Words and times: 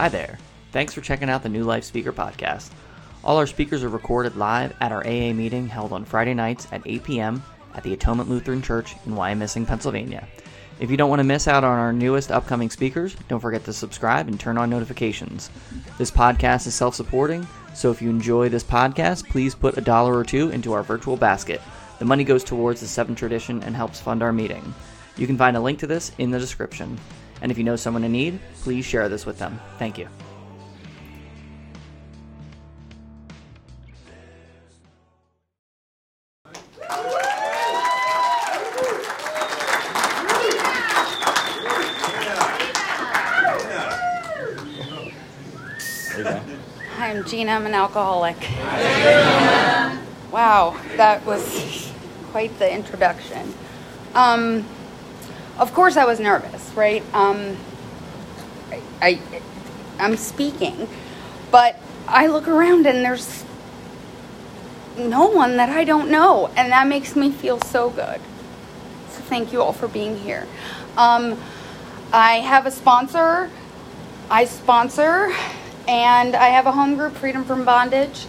Hi 0.00 0.08
there. 0.08 0.38
Thanks 0.72 0.94
for 0.94 1.02
checking 1.02 1.28
out 1.28 1.42
the 1.42 1.50
New 1.50 1.62
Life 1.62 1.84
Speaker 1.84 2.10
Podcast. 2.10 2.70
All 3.22 3.36
our 3.36 3.46
speakers 3.46 3.84
are 3.84 3.90
recorded 3.90 4.34
live 4.34 4.72
at 4.80 4.92
our 4.92 5.06
AA 5.06 5.34
meeting 5.34 5.68
held 5.68 5.92
on 5.92 6.06
Friday 6.06 6.32
nights 6.32 6.66
at 6.72 6.80
8 6.86 7.04
p.m. 7.04 7.42
at 7.74 7.82
the 7.82 7.92
Atonement 7.92 8.30
Lutheran 8.30 8.62
Church 8.62 8.94
in 9.04 9.12
Wyomissing, 9.12 9.66
Pennsylvania. 9.66 10.26
If 10.80 10.90
you 10.90 10.96
don't 10.96 11.10
want 11.10 11.20
to 11.20 11.24
miss 11.24 11.46
out 11.46 11.64
on 11.64 11.78
our 11.78 11.92
newest 11.92 12.32
upcoming 12.32 12.70
speakers, 12.70 13.14
don't 13.28 13.40
forget 13.40 13.62
to 13.66 13.74
subscribe 13.74 14.26
and 14.26 14.40
turn 14.40 14.56
on 14.56 14.70
notifications. 14.70 15.50
This 15.98 16.10
podcast 16.10 16.66
is 16.66 16.74
self 16.74 16.94
supporting, 16.94 17.46
so 17.74 17.90
if 17.90 18.00
you 18.00 18.08
enjoy 18.08 18.48
this 18.48 18.64
podcast, 18.64 19.28
please 19.28 19.54
put 19.54 19.76
a 19.76 19.82
dollar 19.82 20.16
or 20.16 20.24
two 20.24 20.48
into 20.48 20.72
our 20.72 20.82
virtual 20.82 21.18
basket. 21.18 21.60
The 21.98 22.06
money 22.06 22.24
goes 22.24 22.42
towards 22.42 22.80
the 22.80 22.86
Seventh 22.86 23.18
Tradition 23.18 23.62
and 23.64 23.76
helps 23.76 24.00
fund 24.00 24.22
our 24.22 24.32
meeting. 24.32 24.74
You 25.18 25.26
can 25.26 25.36
find 25.36 25.58
a 25.58 25.60
link 25.60 25.78
to 25.80 25.86
this 25.86 26.12
in 26.16 26.30
the 26.30 26.38
description. 26.38 26.98
And 27.42 27.50
if 27.50 27.58
you 27.58 27.64
know 27.64 27.76
someone 27.76 28.04
in 28.04 28.12
need, 28.12 28.38
please 28.62 28.84
share 28.84 29.08
this 29.08 29.24
with 29.24 29.38
them. 29.38 29.60
Thank 29.78 29.98
you. 29.98 30.08
Hi, 46.96 47.12
I'm 47.12 47.24
Gina. 47.24 47.52
I'm 47.52 47.64
an 47.64 47.72
alcoholic. 47.72 48.36
Wow, 50.30 50.78
that 50.96 51.24
was 51.24 51.90
quite 52.30 52.56
the 52.58 52.70
introduction. 52.70 53.54
Um, 54.14 54.66
of 55.60 55.74
course, 55.74 55.98
I 55.98 56.06
was 56.06 56.18
nervous, 56.18 56.72
right? 56.74 57.04
Um, 57.14 57.56
I, 58.70 58.80
I, 59.02 59.20
I'm 59.98 60.16
speaking, 60.16 60.88
but 61.50 61.78
I 62.08 62.28
look 62.28 62.48
around 62.48 62.86
and 62.86 63.04
there's 63.04 63.44
no 64.96 65.26
one 65.26 65.58
that 65.58 65.68
I 65.68 65.84
don't 65.84 66.10
know, 66.10 66.48
and 66.56 66.72
that 66.72 66.86
makes 66.86 67.14
me 67.14 67.30
feel 67.30 67.60
so 67.60 67.90
good. 67.90 68.20
So 69.10 69.20
thank 69.20 69.52
you 69.52 69.62
all 69.62 69.74
for 69.74 69.86
being 69.86 70.16
here. 70.16 70.46
Um, 70.96 71.38
I 72.12 72.36
have 72.36 72.64
a 72.64 72.70
sponsor. 72.70 73.50
I 74.30 74.46
sponsor, 74.46 75.30
and 75.86 76.36
I 76.36 76.46
have 76.48 76.66
a 76.66 76.72
home 76.72 76.96
group, 76.96 77.14
Freedom 77.14 77.44
from 77.44 77.64
Bondage. 77.64 78.26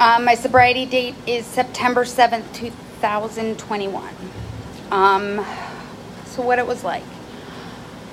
Um, 0.00 0.24
my 0.24 0.34
sobriety 0.34 0.86
date 0.86 1.14
is 1.26 1.46
September 1.46 2.04
7th, 2.04 2.54
2021. 2.54 4.14
Um, 4.90 5.44
so, 6.38 6.44
what 6.44 6.60
it 6.60 6.66
was 6.68 6.84
like. 6.84 7.02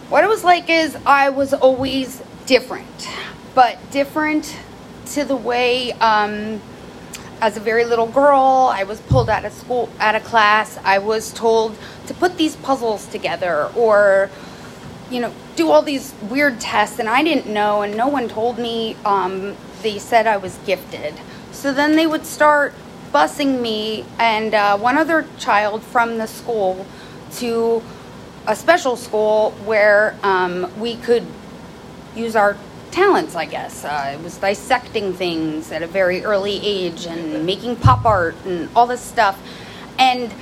What 0.09 0.23
it 0.23 0.27
was 0.27 0.43
like 0.43 0.67
is 0.67 0.97
I 1.05 1.29
was 1.29 1.53
always 1.53 2.23
different, 2.47 3.07
but 3.53 3.77
different 3.91 4.57
to 5.11 5.23
the 5.23 5.35
way, 5.35 5.91
um, 5.91 6.59
as 7.39 7.55
a 7.55 7.59
very 7.59 7.85
little 7.85 8.07
girl, 8.07 8.71
I 8.73 8.83
was 8.83 8.99
pulled 9.01 9.29
out 9.29 9.45
of 9.45 9.53
school, 9.53 9.89
out 9.99 10.15
of 10.15 10.23
class. 10.23 10.79
I 10.83 10.97
was 10.97 11.31
told 11.33 11.77
to 12.07 12.15
put 12.15 12.37
these 12.37 12.55
puzzles 12.55 13.05
together 13.05 13.69
or, 13.75 14.31
you 15.11 15.19
know, 15.19 15.31
do 15.55 15.69
all 15.69 15.83
these 15.83 16.15
weird 16.23 16.59
tests, 16.59 16.97
and 16.97 17.07
I 17.07 17.21
didn't 17.21 17.53
know, 17.53 17.83
and 17.83 17.95
no 17.95 18.07
one 18.07 18.27
told 18.27 18.57
me. 18.57 18.95
Um, 19.05 19.55
they 19.83 19.99
said 19.99 20.25
I 20.25 20.37
was 20.37 20.57
gifted. 20.65 21.13
So 21.51 21.71
then 21.71 21.95
they 21.95 22.07
would 22.07 22.25
start 22.25 22.73
busing 23.13 23.61
me 23.61 24.03
and 24.17 24.55
uh, 24.55 24.79
one 24.79 24.97
other 24.97 25.27
child 25.37 25.83
from 25.83 26.17
the 26.17 26.25
school 26.25 26.87
to 27.33 27.83
a 28.47 28.55
special 28.55 28.95
school 28.95 29.51
where 29.65 30.15
um, 30.23 30.71
we 30.79 30.95
could 30.97 31.25
use 32.15 32.35
our 32.35 32.57
talents, 32.91 33.35
I 33.35 33.45
guess. 33.45 33.83
Uh, 33.83 34.15
it 34.17 34.23
was 34.23 34.37
dissecting 34.37 35.13
things 35.13 35.71
at 35.71 35.83
a 35.83 35.87
very 35.87 36.23
early 36.23 36.59
age 36.65 37.05
and 37.05 37.45
making 37.45 37.75
pop 37.77 38.05
art 38.05 38.35
and 38.45 38.69
all 38.75 38.87
this 38.87 39.01
stuff. 39.01 39.41
And 39.97 40.33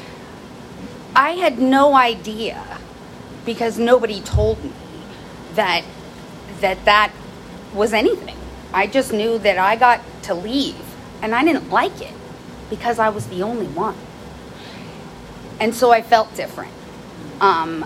I 1.16 1.32
had 1.32 1.60
no 1.60 1.96
idea 1.96 2.80
because 3.46 3.80
nobody 3.80 4.22
told 4.22 4.64
me 4.64 4.72
that 5.56 5.84
that 6.62 6.86
that 6.86 7.12
was 7.74 7.94
anything. 7.94 8.38
I 8.74 8.88
just 8.88 9.14
knew 9.14 9.38
that 9.40 9.58
I 9.58 9.76
got 9.76 10.02
to 10.24 10.34
leave 10.34 10.82
and 11.22 11.34
I 11.36 11.44
didn't 11.44 11.70
like 11.70 12.02
it 12.02 12.14
because 12.70 13.00
I 13.00 13.10
was 13.10 13.28
the 13.28 13.44
only 13.44 13.68
one. 13.68 13.98
And 15.60 15.74
so 15.76 15.92
I 15.92 16.02
felt 16.02 16.36
different. 16.36 16.72
Um, 17.44 17.86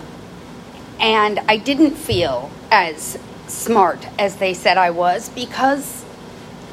and 1.00 1.40
I 1.48 1.56
didn't 1.56 1.96
feel 1.96 2.48
as 2.70 3.18
smart 3.48 4.06
as 4.16 4.36
they 4.36 4.54
said 4.54 4.78
I 4.78 4.90
was 4.90 5.30
because 5.30 6.04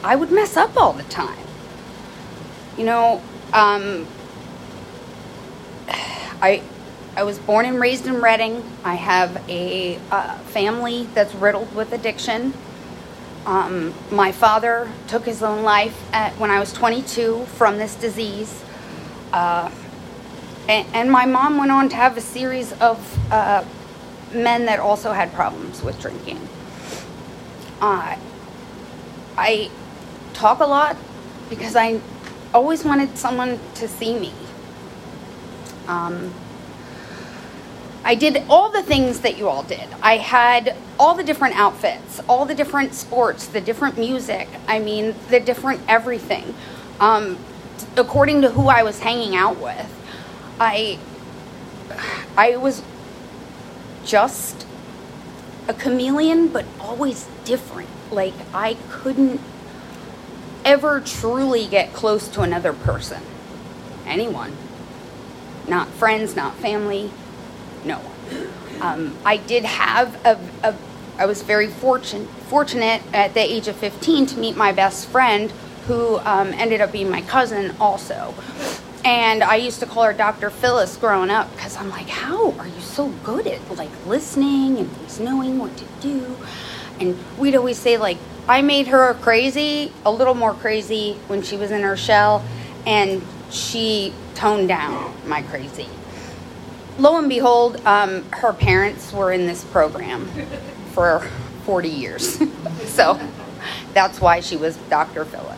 I 0.03 0.15
would 0.15 0.31
mess 0.31 0.55
up 0.55 0.77
all 0.77 0.93
the 0.93 1.01
time. 1.03 1.47
You 2.77 2.83
know, 2.83 3.23
um, 3.53 4.05
I 6.39 6.61
I 7.17 7.23
was 7.23 7.39
born 7.39 7.65
and 7.65 7.79
raised 7.79 8.05
in 8.05 8.21
Reading. 8.21 8.63
I 8.83 8.93
have 8.93 9.43
a 9.49 9.97
uh, 10.11 10.37
family 10.53 11.07
that's 11.15 11.33
riddled 11.33 11.73
with 11.73 11.91
addiction. 11.91 12.53
Um, 13.47 13.95
my 14.11 14.31
father 14.31 14.91
took 15.07 15.25
his 15.25 15.41
own 15.41 15.63
life 15.63 15.97
at, 16.13 16.33
when 16.33 16.51
I 16.51 16.59
was 16.59 16.71
22 16.71 17.45
from 17.45 17.79
this 17.79 17.95
disease. 17.95 18.63
Uh, 19.33 19.71
and, 20.67 21.11
my 21.11 21.25
mom 21.25 21.57
went 21.57 21.71
on 21.71 21.89
to 21.89 21.95
have 21.95 22.17
a 22.17 22.21
series 22.21 22.71
of 22.73 23.31
uh, 23.31 23.63
men 24.33 24.65
that 24.65 24.79
also 24.79 25.11
had 25.11 25.31
problems 25.33 25.81
with 25.81 25.99
drinking. 26.01 26.39
Uh, 27.81 28.17
I 29.37 29.69
talk 30.33 30.59
a 30.59 30.65
lot 30.65 30.97
because 31.49 31.75
I 31.75 31.99
always 32.53 32.83
wanted 32.83 33.17
someone 33.17 33.59
to 33.75 33.87
see 33.87 34.17
me. 34.17 34.33
Um, 35.87 36.33
I 38.03 38.15
did 38.15 38.43
all 38.49 38.69
the 38.69 38.83
things 38.83 39.21
that 39.21 39.37
you 39.37 39.49
all 39.49 39.63
did. 39.63 39.87
I 40.01 40.17
had 40.17 40.75
all 40.99 41.15
the 41.15 41.23
different 41.23 41.55
outfits, 41.55 42.21
all 42.29 42.45
the 42.45 42.53
different 42.53 42.93
sports, 42.93 43.47
the 43.47 43.61
different 43.61 43.97
music. 43.97 44.47
I 44.67 44.79
mean, 44.79 45.15
the 45.29 45.39
different 45.39 45.81
everything. 45.87 46.53
Um, 46.99 47.37
according 47.97 48.43
to 48.43 48.51
who 48.51 48.67
I 48.67 48.83
was 48.83 48.99
hanging 48.99 49.35
out 49.35 49.59
with, 49.59 49.91
I 50.59 50.99
I 52.37 52.57
was 52.57 52.81
just 54.05 54.65
a 55.67 55.73
chameleon, 55.73 56.47
but 56.49 56.65
always 56.79 57.27
different. 57.43 57.89
Like 58.11 58.33
I 58.53 58.77
couldn't 58.89 59.41
ever 60.63 60.99
truly 60.99 61.67
get 61.67 61.93
close 61.93 62.27
to 62.29 62.41
another 62.41 62.73
person, 62.73 63.21
anyone. 64.05 64.55
Not 65.67 65.87
friends, 65.89 66.35
not 66.35 66.55
family, 66.55 67.09
no 67.83 67.97
one. 67.97 68.81
Um, 68.81 69.17
I 69.25 69.37
did 69.37 69.63
have 69.63 70.23
a, 70.25 70.39
a 70.63 70.75
I 71.17 71.25
was 71.25 71.41
very 71.41 71.67
fortunate 71.67 72.27
fortunate 72.49 73.01
at 73.13 73.33
the 73.33 73.39
age 73.41 73.67
of 73.67 73.75
15 73.77 74.25
to 74.27 74.37
meet 74.37 74.55
my 74.55 74.71
best 74.71 75.07
friend 75.07 75.51
who 75.87 76.17
um, 76.19 76.53
ended 76.53 76.81
up 76.81 76.91
being 76.91 77.09
my 77.09 77.21
cousin 77.21 77.75
also. 77.79 78.33
And 79.05 79.43
I 79.43 79.55
used 79.57 79.79
to 79.81 79.85
call 79.85 80.03
her 80.03 80.13
Dr. 80.13 80.49
Phyllis 80.49 80.97
growing 80.97 81.29
up 81.29 81.51
because 81.55 81.77
I'm 81.77 81.89
like, 81.89 82.09
how 82.09 82.51
are 82.53 82.67
you 82.67 82.81
so 82.81 83.09
good 83.23 83.45
at 83.47 83.77
like 83.77 83.91
listening 84.05 84.79
and 84.79 84.93
just 85.03 85.21
knowing 85.21 85.59
what 85.59 85.77
to 85.77 85.85
do? 86.01 86.35
And 86.99 87.17
we'd 87.37 87.55
always 87.55 87.77
say 87.77 87.97
like, 87.97 88.17
I 88.47 88.61
made 88.61 88.87
her 88.87 89.13
crazy, 89.15 89.91
a 90.05 90.11
little 90.11 90.33
more 90.33 90.53
crazy 90.55 91.13
when 91.27 91.43
she 91.43 91.55
was 91.55 91.71
in 91.71 91.83
her 91.83 91.97
shell, 91.97 92.43
and 92.85 93.21
she 93.49 94.13
toned 94.33 94.67
down 94.67 95.13
my 95.25 95.41
crazy 95.43 95.87
lo 96.97 97.17
and 97.17 97.29
behold, 97.29 97.85
um, 97.85 98.23
her 98.31 98.53
parents 98.53 99.11
were 99.11 99.31
in 99.31 99.45
this 99.47 99.63
program 99.65 100.27
for 100.93 101.21
40 101.65 101.89
years. 101.89 102.39
so 102.85 103.19
that's 103.93 104.21
why 104.21 104.39
she 104.39 104.55
was 104.55 104.77
Dr. 104.89 105.25
Phyllis. 105.25 105.54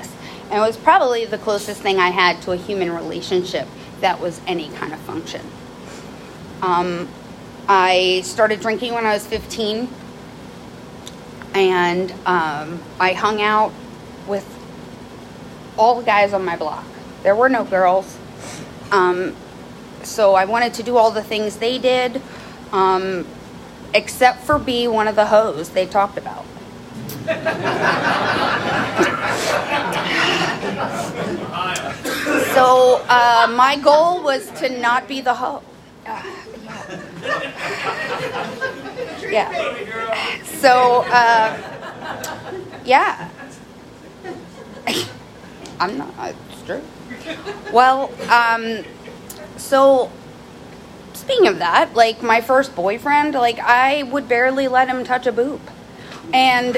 And 0.50 0.60
it 0.60 0.66
was 0.66 0.78
probably 0.78 1.26
the 1.26 1.38
closest 1.38 1.82
thing 1.82 2.00
I 2.00 2.10
had 2.10 2.42
to 2.44 2.52
a 2.52 2.56
human 2.56 2.92
relationship 2.92 3.68
that 4.00 4.22
was 4.22 4.40
any 4.48 4.70
kind 4.70 4.94
of 4.94 5.00
function. 5.00 5.42
Um, 6.62 7.10
I 7.68 8.22
started 8.24 8.62
drinking 8.62 8.94
when 8.94 9.06
I 9.06 9.14
was 9.14 9.28
15, 9.28 9.90
and 11.54 12.12
um, 12.26 12.82
I 13.00 13.14
hung 13.14 13.42
out 13.42 13.74
with 14.26 14.46
all 15.78 15.96
the 15.96 16.06
guys 16.06 16.32
on 16.32 16.46
my 16.46 16.56
block. 16.56 16.86
There 17.24 17.36
were 17.36 17.50
no 17.50 17.66
girls. 17.66 18.18
Um, 18.92 19.36
so 20.04 20.36
I 20.36 20.46
wanted 20.46 20.74
to 20.76 20.84
do 20.84 20.96
all 20.96 21.12
the 21.12 21.24
things 21.24 21.58
they 21.58 21.78
did, 21.78 22.22
um, 22.72 23.28
except 23.94 24.44
for 24.44 24.58
be 24.58 24.88
one 24.88 25.10
of 25.10 25.16
the 25.16 25.26
hoes 25.26 25.70
they 25.70 25.86
talked 25.86 26.18
about. 26.18 26.46
so 32.54 33.02
uh, 33.10 33.52
my 33.56 33.80
goal 33.82 34.24
was 34.24 34.50
to 34.60 34.70
not 34.80 35.08
be 35.08 35.22
the 35.22 35.34
hoe. 35.34 35.64
Uh, 36.06 36.24
yeah. 36.64 36.98
yeah. 39.30 40.44
So 40.44 41.04
uh, 41.08 41.58
Yeah. 42.86 43.30
I'm 45.80 45.98
not, 45.98 46.14
it's 46.52 46.62
true. 46.64 46.82
Well, 47.74 48.12
um, 48.30 48.84
so 49.58 50.12
speaking 51.14 51.48
of 51.48 51.60
that, 51.60 51.94
like 51.96 52.24
my 52.24 52.42
first 52.42 52.76
boyfriend, 52.76 53.34
like 53.36 53.60
I 53.60 54.04
would 54.04 54.30
barely 54.30 54.68
let 54.68 54.88
him 54.88 55.04
touch 55.04 55.28
a 55.28 55.32
boob. 55.32 55.62
And 56.34 56.76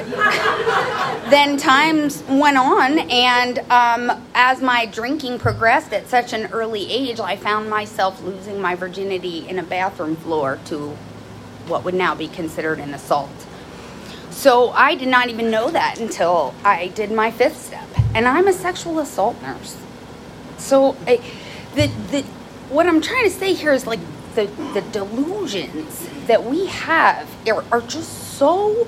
then 1.32 1.58
times 1.58 2.24
went 2.30 2.58
on, 2.58 3.00
and 3.00 3.60
um, 3.72 4.24
as 4.36 4.62
my 4.62 4.86
drinking 4.86 5.40
progressed 5.40 5.92
at 5.92 6.08
such 6.08 6.34
an 6.34 6.48
early 6.52 6.92
age, 6.92 7.20
I 7.20 7.36
found 7.36 7.70
myself 7.70 8.22
losing 8.22 8.62
my 8.62 8.76
virginity 8.76 9.48
in 9.50 9.58
a 9.58 9.64
bathroom 9.64 10.16
floor 10.16 10.60
to 10.66 10.96
what 11.68 11.84
would 11.84 11.96
now 11.96 12.14
be 12.14 12.28
considered 12.28 12.80
an 12.80 12.94
assault. 12.94 13.30
So 14.30 14.70
I 14.70 14.96
did 14.96 15.08
not 15.08 15.30
even 15.30 15.50
know 15.50 15.70
that 15.72 16.00
until 16.00 16.54
I 16.64 16.90
did 16.90 17.12
my 17.12 17.32
fifth 17.32 17.58
step, 17.58 17.88
and 18.14 18.28
I'm 18.28 18.48
a 18.48 18.54
sexual 18.54 19.00
assault 19.00 19.42
nurse. 19.42 19.76
So 20.58 20.96
I, 21.08 21.22
the 21.76 21.88
the 22.12 22.22
what 22.70 22.86
I'm 22.88 23.02
trying 23.02 23.24
to 23.24 23.32
say 23.32 23.54
here 23.54 23.74
is 23.74 23.88
like 23.88 24.00
the 24.36 24.46
the 24.74 24.82
delusions 24.92 26.08
that 26.28 26.46
we 26.46 26.68
have 26.68 27.28
are, 27.48 27.66
are 27.72 27.82
just 27.82 28.38
so 28.38 28.88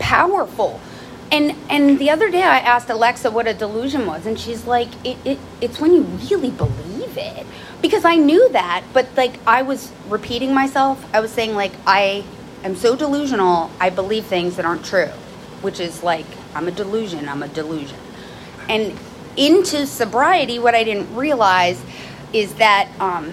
powerful. 0.00 0.80
And 1.30 1.54
and 1.68 2.00
the 2.00 2.10
other 2.10 2.28
day 2.28 2.42
I 2.42 2.58
asked 2.58 2.90
Alexa 2.90 3.30
what 3.30 3.46
a 3.46 3.54
delusion 3.54 4.06
was, 4.06 4.26
and 4.26 4.38
she's 4.38 4.66
like, 4.66 4.88
it, 5.04 5.16
it 5.24 5.38
it's 5.60 5.80
when 5.80 5.94
you 5.94 6.02
really 6.02 6.50
believe 6.50 7.16
it. 7.16 7.46
Because 7.80 8.04
I 8.04 8.16
knew 8.16 8.48
that, 8.50 8.82
but 8.92 9.06
like 9.16 9.34
I 9.46 9.62
was 9.62 9.92
repeating 10.08 10.52
myself. 10.52 11.04
I 11.14 11.20
was 11.20 11.30
saying 11.30 11.54
like 11.54 11.72
I 11.86 12.24
am 12.64 12.74
so 12.74 12.96
delusional, 12.96 13.70
I 13.78 13.90
believe 13.90 14.26
things 14.26 14.56
that 14.56 14.64
aren't 14.64 14.84
true, 14.84 15.10
which 15.62 15.78
is 15.78 16.02
like 16.02 16.26
I'm 16.54 16.66
a 16.66 16.72
delusion, 16.72 17.28
I'm 17.28 17.44
a 17.44 17.48
delusion. 17.48 17.98
And 18.68 18.98
into 19.36 19.86
sobriety, 19.86 20.58
what 20.58 20.74
I 20.74 20.84
didn't 20.84 21.14
realize 21.14 21.80
is 22.32 22.54
that 22.54 22.88
um, 23.00 23.32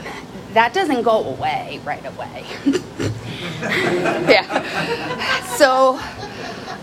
that 0.54 0.74
doesn't 0.74 1.04
go 1.04 1.24
away 1.24 1.82
right 1.84 2.06
away. 2.06 2.46
yeah. 3.62 5.44
So, 5.56 6.00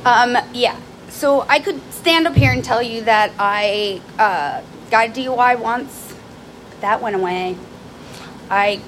um, 0.04 0.36
yeah. 0.52 0.78
So 1.08 1.42
I 1.48 1.60
could 1.60 1.80
stand 1.92 2.26
up 2.26 2.34
here 2.34 2.52
and 2.52 2.62
tell 2.62 2.82
you 2.82 3.02
that 3.02 3.32
I 3.38 4.00
uh, 4.18 4.62
got 4.90 5.08
a 5.08 5.12
DUI 5.12 5.58
once. 5.58 6.14
That 6.80 7.00
went 7.00 7.16
away. 7.16 7.56
I 8.50 8.80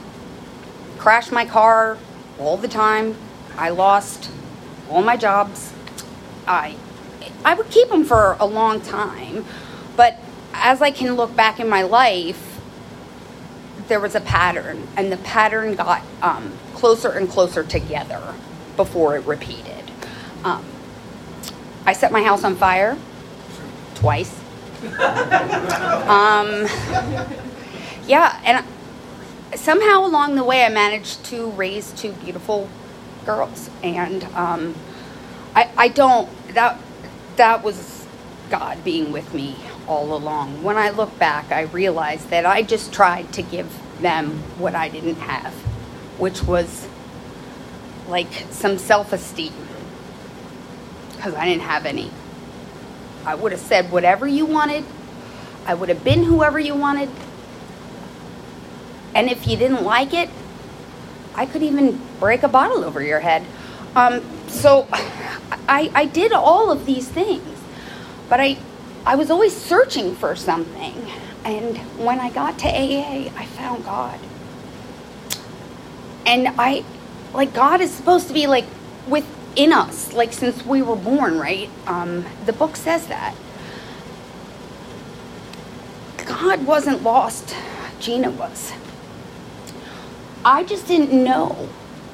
crashed 0.99 1.33
my 1.33 1.45
car 1.45 1.99
all 2.39 2.57
the 2.57 2.69
time. 2.69 3.17
I 3.57 3.71
lost 3.71 4.31
all 4.91 5.03
my 5.03 5.17
jobs. 5.17 5.73
I 6.47 6.77
I 7.45 7.55
would 7.55 7.71
keep 7.71 7.89
them 7.89 8.05
for 8.05 8.37
a 8.39 8.47
long 8.47 8.81
time, 8.81 9.45
but 9.97 10.19
as 10.53 10.83
I 10.83 10.91
can 10.91 11.15
look 11.15 11.35
back 11.37 11.61
in 11.61 11.69
my 11.69 11.83
life, 11.83 12.61
there 13.89 14.01
was 14.01 14.15
a 14.15 14.21
pattern, 14.21 14.87
and 14.97 15.13
the 15.13 15.17
pattern 15.19 15.77
got 15.77 16.03
um, 16.23 16.53
closer 16.75 17.11
and 17.11 17.29
closer 17.29 17.63
together 17.63 18.35
before 18.77 19.17
it 19.17 19.25
repeated. 19.25 19.91
Um, 20.45 20.65
I 21.87 21.93
set 21.93 22.13
my 22.13 22.23
house 22.23 22.45
on 22.45 22.57
fire 22.57 22.99
twice. 23.95 24.39
um, 26.07 26.67
yeah, 28.07 28.41
and 28.45 28.65
somehow 29.59 30.05
along 30.05 30.37
the 30.37 30.45
way, 30.45 30.65
I 30.65 30.69
managed 30.69 31.25
to 31.27 31.51
raise 31.53 31.93
two 31.93 32.13
beautiful 32.13 32.69
girls, 33.25 33.71
and 33.83 34.25
um, 34.35 34.75
I, 35.55 35.71
I 35.77 35.89
don't 35.89 36.29
that 36.55 36.79
that 37.37 37.63
was 37.63 38.07
God 38.51 38.83
being 38.85 39.13
with 39.13 39.33
me 39.35 39.57
all 39.87 40.15
along. 40.17 40.63
When 40.63 40.77
I 40.77 40.91
look 40.91 41.19
back, 41.19 41.51
I 41.53 41.63
realize 41.63 42.27
that 42.27 42.45
I 42.47 42.63
just 42.63 42.93
tried 42.93 43.33
to 43.35 43.43
give 43.43 43.73
them 44.01 44.43
what 44.59 44.75
I 44.75 44.89
didn't 44.89 45.17
have, 45.17 45.53
which 46.19 46.43
was 46.43 46.89
like 48.09 48.33
some 48.51 48.79
self 48.79 49.13
esteem, 49.13 49.53
because 51.27 51.41
I 51.41 51.45
didn't 51.47 51.63
have 51.63 51.87
any. 51.87 52.09
I 53.25 53.35
would 53.35 53.51
have 53.51 53.61
said 53.61 53.91
whatever 53.91 54.29
you 54.29 54.47
wanted, 54.47 54.85
I 55.67 55.75
would 55.75 55.89
have 55.89 56.05
been 56.05 56.23
whoever 56.23 56.61
you 56.61 56.77
wanted, 56.77 57.11
and 59.13 59.29
if 59.29 59.49
you 59.49 59.57
didn't 59.57 59.83
like 59.83 60.15
it, 60.15 60.31
I 61.35 61.47
could 61.47 61.65
even 61.65 62.01
break 62.21 62.45
a 62.45 62.49
bottle 62.49 62.85
over 62.85 63.03
your 63.03 63.19
head. 63.19 63.45
Um, 63.97 64.23
so 64.47 64.87
I, 64.93 65.91
I 65.93 66.05
did 66.05 66.33
all 66.33 66.71
of 66.71 66.87
these 66.87 67.09
things, 67.09 67.59
but 68.29 68.39
I 68.39 68.57
I 69.05 69.17
was 69.17 69.29
always 69.29 69.57
searching 69.57 70.15
for 70.15 70.37
something. 70.37 70.95
And 71.45 71.77
when 71.99 72.21
I 72.21 72.31
got 72.31 72.57
to 72.61 72.69
AA, 72.69 73.33
I 73.37 73.47
found 73.47 73.85
God. 73.85 74.21
And 76.25 76.49
I, 76.59 76.85
like, 77.33 77.53
God 77.53 77.81
is 77.81 77.93
supposed 77.93 78.29
to 78.29 78.35
be 78.35 78.49
like 78.49 78.65
within 79.57 79.73
us, 79.73 80.13
like 80.13 80.33
since 80.35 80.65
we 80.67 80.83
were 80.83 80.97
born, 80.97 81.39
right? 81.39 81.71
Um, 81.87 82.25
the 82.45 82.53
book 82.53 82.77
says 82.77 83.07
that. 83.07 83.35
God 86.27 86.67
wasn't 86.67 87.03
lost, 87.03 87.57
Gina 87.99 88.31
was. 88.31 88.73
I 90.45 90.63
just 90.65 90.87
didn't 90.87 91.13
know 91.25 91.69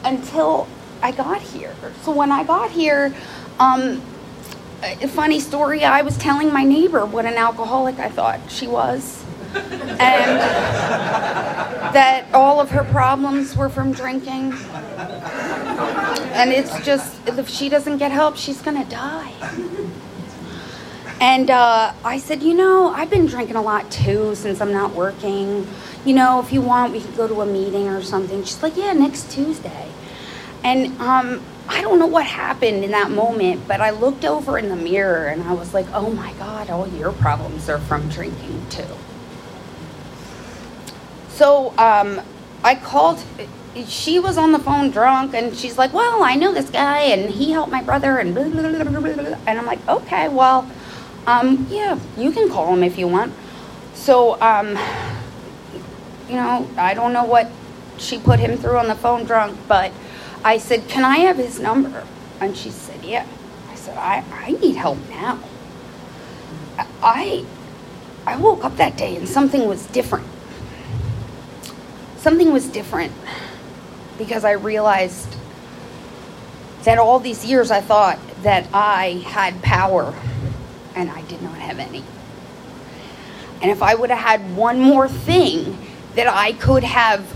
until 0.05 0.69
I 1.03 1.11
got 1.13 1.43
here. 1.43 1.75
So 2.03 2.13
when 2.13 2.31
I 2.31 2.45
got 2.45 2.71
here, 2.71 3.13
um, 3.59 4.01
funny 5.09 5.41
story 5.41 5.85
I 5.85 6.03
was 6.03 6.17
telling 6.19 6.53
my 6.53 6.63
neighbor 6.63 7.05
what 7.05 7.25
an 7.25 7.35
alcoholic 7.35 7.99
I 7.99 8.09
thought 8.09 8.41
she 8.49 8.69
was. 8.69 9.25
And 9.55 10.39
that 11.95 12.27
all 12.33 12.61
of 12.61 12.71
her 12.71 12.85
problems 12.85 13.57
were 13.57 13.69
from 13.69 13.93
drinking. 13.93 14.53
And 16.35 16.51
it's 16.51 16.79
just, 16.85 17.17
if 17.29 17.49
she 17.49 17.69
doesn't 17.69 17.99
get 17.99 18.11
help, 18.11 18.37
she's 18.37 18.63
gonna 18.63 18.85
die. 18.85 19.33
And 21.21 21.51
uh, 21.51 21.93
I 22.05 22.19
said, 22.19 22.43
You 22.43 22.55
know, 22.55 22.89
I've 22.89 23.11
been 23.11 23.27
drinking 23.27 23.57
a 23.57 23.63
lot 23.63 23.91
too 23.91 24.35
since 24.35 24.61
I'm 24.61 24.73
not 24.73 24.95
working. 24.95 25.67
You 26.05 26.15
know, 26.15 26.41
if 26.41 26.53
you 26.53 26.61
want, 26.61 26.93
we 26.93 27.01
could 27.01 27.17
go 27.17 27.29
to 27.29 27.43
a 27.43 27.47
meeting 27.47 27.89
or 27.89 28.03
something. 28.03 28.43
She's 28.43 28.63
like, 28.63 28.77
Yeah, 28.77 28.93
next 28.93 29.31
Tuesday. 29.31 29.89
And 30.65 31.01
um, 31.01 31.43
I 31.69 31.81
don't 31.81 31.99
know 31.99 32.07
what 32.07 32.27
happened 32.27 32.85
in 32.85 32.91
that 32.91 33.11
moment, 33.11 33.67
but 33.67 33.81
I 33.81 33.91
looked 33.91 34.25
over 34.25 34.59
in 34.59 34.69
the 34.69 34.77
mirror 34.77 35.27
and 35.27 35.43
I 35.43 35.53
was 35.53 35.73
like, 35.73 35.87
oh 35.93 36.11
my 36.11 36.33
God, 36.35 36.71
all 36.71 36.89
your 36.89 37.13
problems 37.13 37.69
are 37.69 37.79
from 37.79 38.09
drinking 38.09 38.67
too. 38.69 38.85
So 41.43 41.75
um, 41.77 42.21
I 42.63 42.77
called, 42.77 43.21
she 43.89 44.21
was 44.21 44.39
on 44.39 44.53
the 44.53 44.61
phone 44.61 44.93
drunk 44.93 45.35
and 45.35 45.57
she's 45.57 45.77
like, 45.77 45.93
well, 45.93 46.23
I 46.23 46.37
know 46.37 46.55
this 46.55 46.71
guy 46.71 47.01
and 47.01 47.29
he 47.29 47.51
helped 47.51 47.73
my 47.73 47.83
brother 47.83 48.19
and 48.19 48.33
blah, 48.33 48.45
blah, 48.45 48.85
blah, 48.85 49.01
blah. 49.01 49.39
And 49.49 49.59
I'm 49.59 49.67
like, 49.67 49.85
okay, 49.89 50.29
well, 50.29 50.71
um, 51.27 51.67
yeah, 51.69 51.99
you 52.17 52.31
can 52.31 52.49
call 52.49 52.73
him 52.73 52.85
if 52.85 52.97
you 52.97 53.09
want. 53.09 53.33
So, 53.93 54.41
um, 54.41 54.79
you 56.29 56.37
know, 56.37 56.71
I 56.77 56.95
don't 56.95 57.13
know 57.13 57.25
what 57.25 57.51
she 57.99 58.21
put 58.21 58.39
him 58.39 58.57
through 58.57 58.79
on 58.79 58.87
the 58.87 58.95
phone 58.95 59.25
drunk, 59.25 59.59
but 59.67 59.91
I 60.45 60.59
said, 60.59 60.87
Can 60.87 61.05
I 61.05 61.17
have 61.27 61.39
his 61.39 61.59
number? 61.59 62.07
And 62.41 62.57
she 62.57 62.71
said, 62.71 63.05
Yeah. 63.05 63.27
I 63.69 63.75
said, 63.75 63.99
I, 63.99 64.23
I 64.31 64.53
need 64.53 64.77
help 64.77 64.99
now. 65.11 65.41
I 67.03 67.45
I 68.29 68.37
woke 68.37 68.65
up 68.65 68.77
that 68.77 68.97
day 68.97 69.17
and 69.17 69.29
something 69.29 69.67
was 69.67 69.87
different. 69.87 70.29
Something 72.23 72.53
was 72.53 72.69
different 72.69 73.13
because 74.17 74.45
I 74.45 74.53
realized 74.53 75.35
that 76.85 76.97
all 76.97 77.19
these 77.19 77.45
years 77.45 77.73
I 77.73 77.81
thought 77.81 78.21
that 78.45 78.69
I 78.73 79.25
had 79.27 79.61
power 79.61 80.15
and 80.95 81.11
I 81.11 81.23
did 81.23 81.43
not 81.43 81.57
have 81.57 81.81
any. 81.81 82.05
And 83.61 83.73
if 83.73 83.83
I 83.83 83.97
would 83.97 84.11
have 84.11 84.21
had 84.21 84.55
one 84.55 84.81
more 84.81 85.09
thing 85.09 85.77
that 86.15 86.29
I 86.29 86.53
could 86.53 86.85
have 86.85 87.27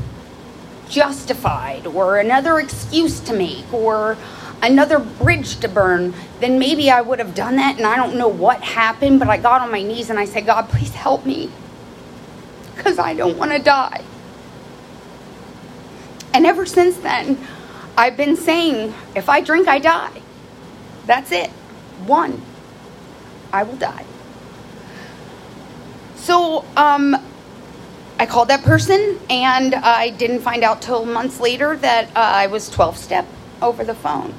justified 0.89 1.89
or 1.89 2.19
another 2.19 2.61
excuse 2.61 3.19
to 3.23 3.33
make 3.33 3.75
or 3.75 4.17
another 4.63 5.01
bridge 5.01 5.57
to 5.57 5.69
burn, 5.69 6.15
then 6.39 6.61
maybe 6.61 6.93
I 6.93 7.01
would 7.01 7.19
have 7.19 7.35
done 7.35 7.57
that. 7.57 7.77
And 7.77 7.87
I 7.87 7.97
don't 7.97 8.17
know 8.17 8.29
what 8.29 8.63
happened, 8.63 9.19
but 9.19 9.29
I 9.29 9.37
got 9.37 9.63
on 9.63 9.73
my 9.73 9.83
knees 9.83 10.11
and 10.11 10.19
I 10.21 10.27
said, 10.27 10.47
God, 10.47 10.69
please 10.69 10.95
help 10.95 11.27
me 11.27 11.51
because 12.77 13.01
I 13.01 13.15
don't 13.15 13.37
want 13.37 13.51
to 13.51 13.59
die. 13.59 14.05
And 16.37 16.45
ever 16.45 16.67
since 16.67 16.99
then, 16.99 17.39
I've 17.97 18.19
been 18.19 18.37
saying, 18.37 18.93
if 19.15 19.31
I 19.31 19.41
drink, 19.41 19.69
I 19.69 19.79
die. 19.79 20.21
That's 21.07 21.33
it. 21.33 21.49
One, 22.05 22.43
I 23.55 23.63
will 23.63 23.77
die. 23.77 24.05
So, 26.17 26.67
um, 26.77 27.17
I 28.19 28.27
called 28.27 28.49
that 28.49 28.65
person, 28.65 29.19
and 29.31 29.77
I 29.77 30.11
didn't 30.11 30.41
find 30.41 30.63
out 30.63 30.83
till 30.83 31.07
months 31.07 31.41
later 31.41 31.75
that 31.79 32.09
uh, 32.09 32.21
I 32.21 32.49
was 32.49 32.69
12 32.69 32.99
step 32.99 33.27
over 33.63 33.83
the 33.83 33.95
phone. 33.95 34.35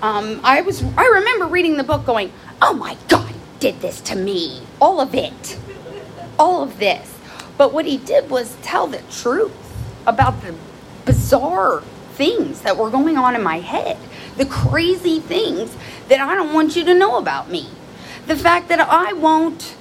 Um, 0.00 0.40
I 0.44 0.62
was 0.62 0.82
I 0.96 1.04
remember 1.08 1.44
reading 1.44 1.76
the 1.76 1.84
book 1.84 2.06
going, 2.06 2.32
"Oh 2.62 2.72
my 2.72 2.96
God, 3.08 3.28
he 3.28 3.36
did 3.58 3.82
this 3.82 4.00
to 4.02 4.16
me. 4.16 4.62
All 4.80 4.98
of 4.98 5.14
it. 5.14 5.58
All 6.38 6.62
of 6.62 6.78
this." 6.78 7.18
But 7.58 7.74
what 7.74 7.84
he 7.84 7.98
did 7.98 8.30
was 8.30 8.56
tell 8.62 8.86
the 8.86 9.02
truth 9.10 9.52
about 10.06 10.40
the 10.40 10.54
bizarre 11.04 11.82
things 12.14 12.62
that 12.62 12.76
were 12.76 12.90
going 12.90 13.18
on 13.18 13.34
in 13.34 13.42
my 13.42 13.60
head, 13.60 13.96
the 14.36 14.46
crazy 14.46 15.20
things 15.20 15.76
that 16.08 16.20
I 16.20 16.34
don't 16.34 16.52
want 16.52 16.76
you 16.76 16.84
to 16.84 16.94
know 16.94 17.18
about 17.18 17.50
me. 17.50 17.68
The 18.26 18.36
fact 18.36 18.68
that 18.68 18.80
I 18.80 19.12
won't 19.12 19.76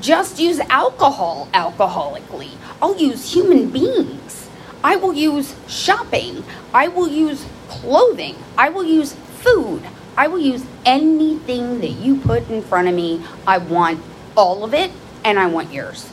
just 0.00 0.38
use 0.38 0.60
alcohol 0.60 1.48
alcoholically. 1.52 2.50
I'll 2.80 2.96
use 2.96 3.32
human 3.32 3.70
beings. 3.70 4.48
I 4.84 4.96
will 4.96 5.14
use 5.14 5.54
shopping. 5.68 6.44
I 6.74 6.88
will 6.88 7.08
use 7.08 7.46
clothing. 7.68 8.36
I 8.58 8.68
will 8.68 8.84
use 8.84 9.14
food. 9.14 9.82
I 10.16 10.26
will 10.28 10.40
use 10.40 10.64
anything 10.84 11.80
that 11.80 11.90
you 11.90 12.16
put 12.16 12.50
in 12.50 12.62
front 12.62 12.88
of 12.88 12.94
me. 12.94 13.22
I 13.46 13.58
want 13.58 14.02
all 14.36 14.64
of 14.64 14.74
it 14.74 14.90
and 15.24 15.38
I 15.38 15.46
want 15.46 15.72
yours. 15.72 16.10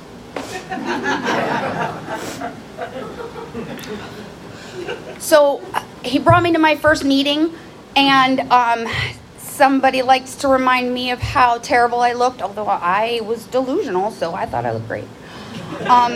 so 5.20 5.62
he 6.04 6.20
brought 6.20 6.44
me 6.44 6.54
to 6.54 6.60
my 6.60 6.76
first 6.76 7.04
meeting 7.04 7.54
and 7.96 8.40
um, 8.52 8.88
somebody 9.38 10.02
likes 10.02 10.36
to 10.36 10.48
remind 10.48 10.94
me 10.94 11.12
of 11.12 11.20
how 11.20 11.58
terrible 11.58 12.00
I 12.00 12.14
looked, 12.14 12.42
although 12.42 12.68
I 12.68 13.20
was 13.24 13.46
delusional, 13.46 14.12
so 14.12 14.34
I 14.34 14.46
thought 14.46 14.66
I 14.66 14.72
looked 14.72 14.88
great. 14.88 15.08
Um, 15.88 16.14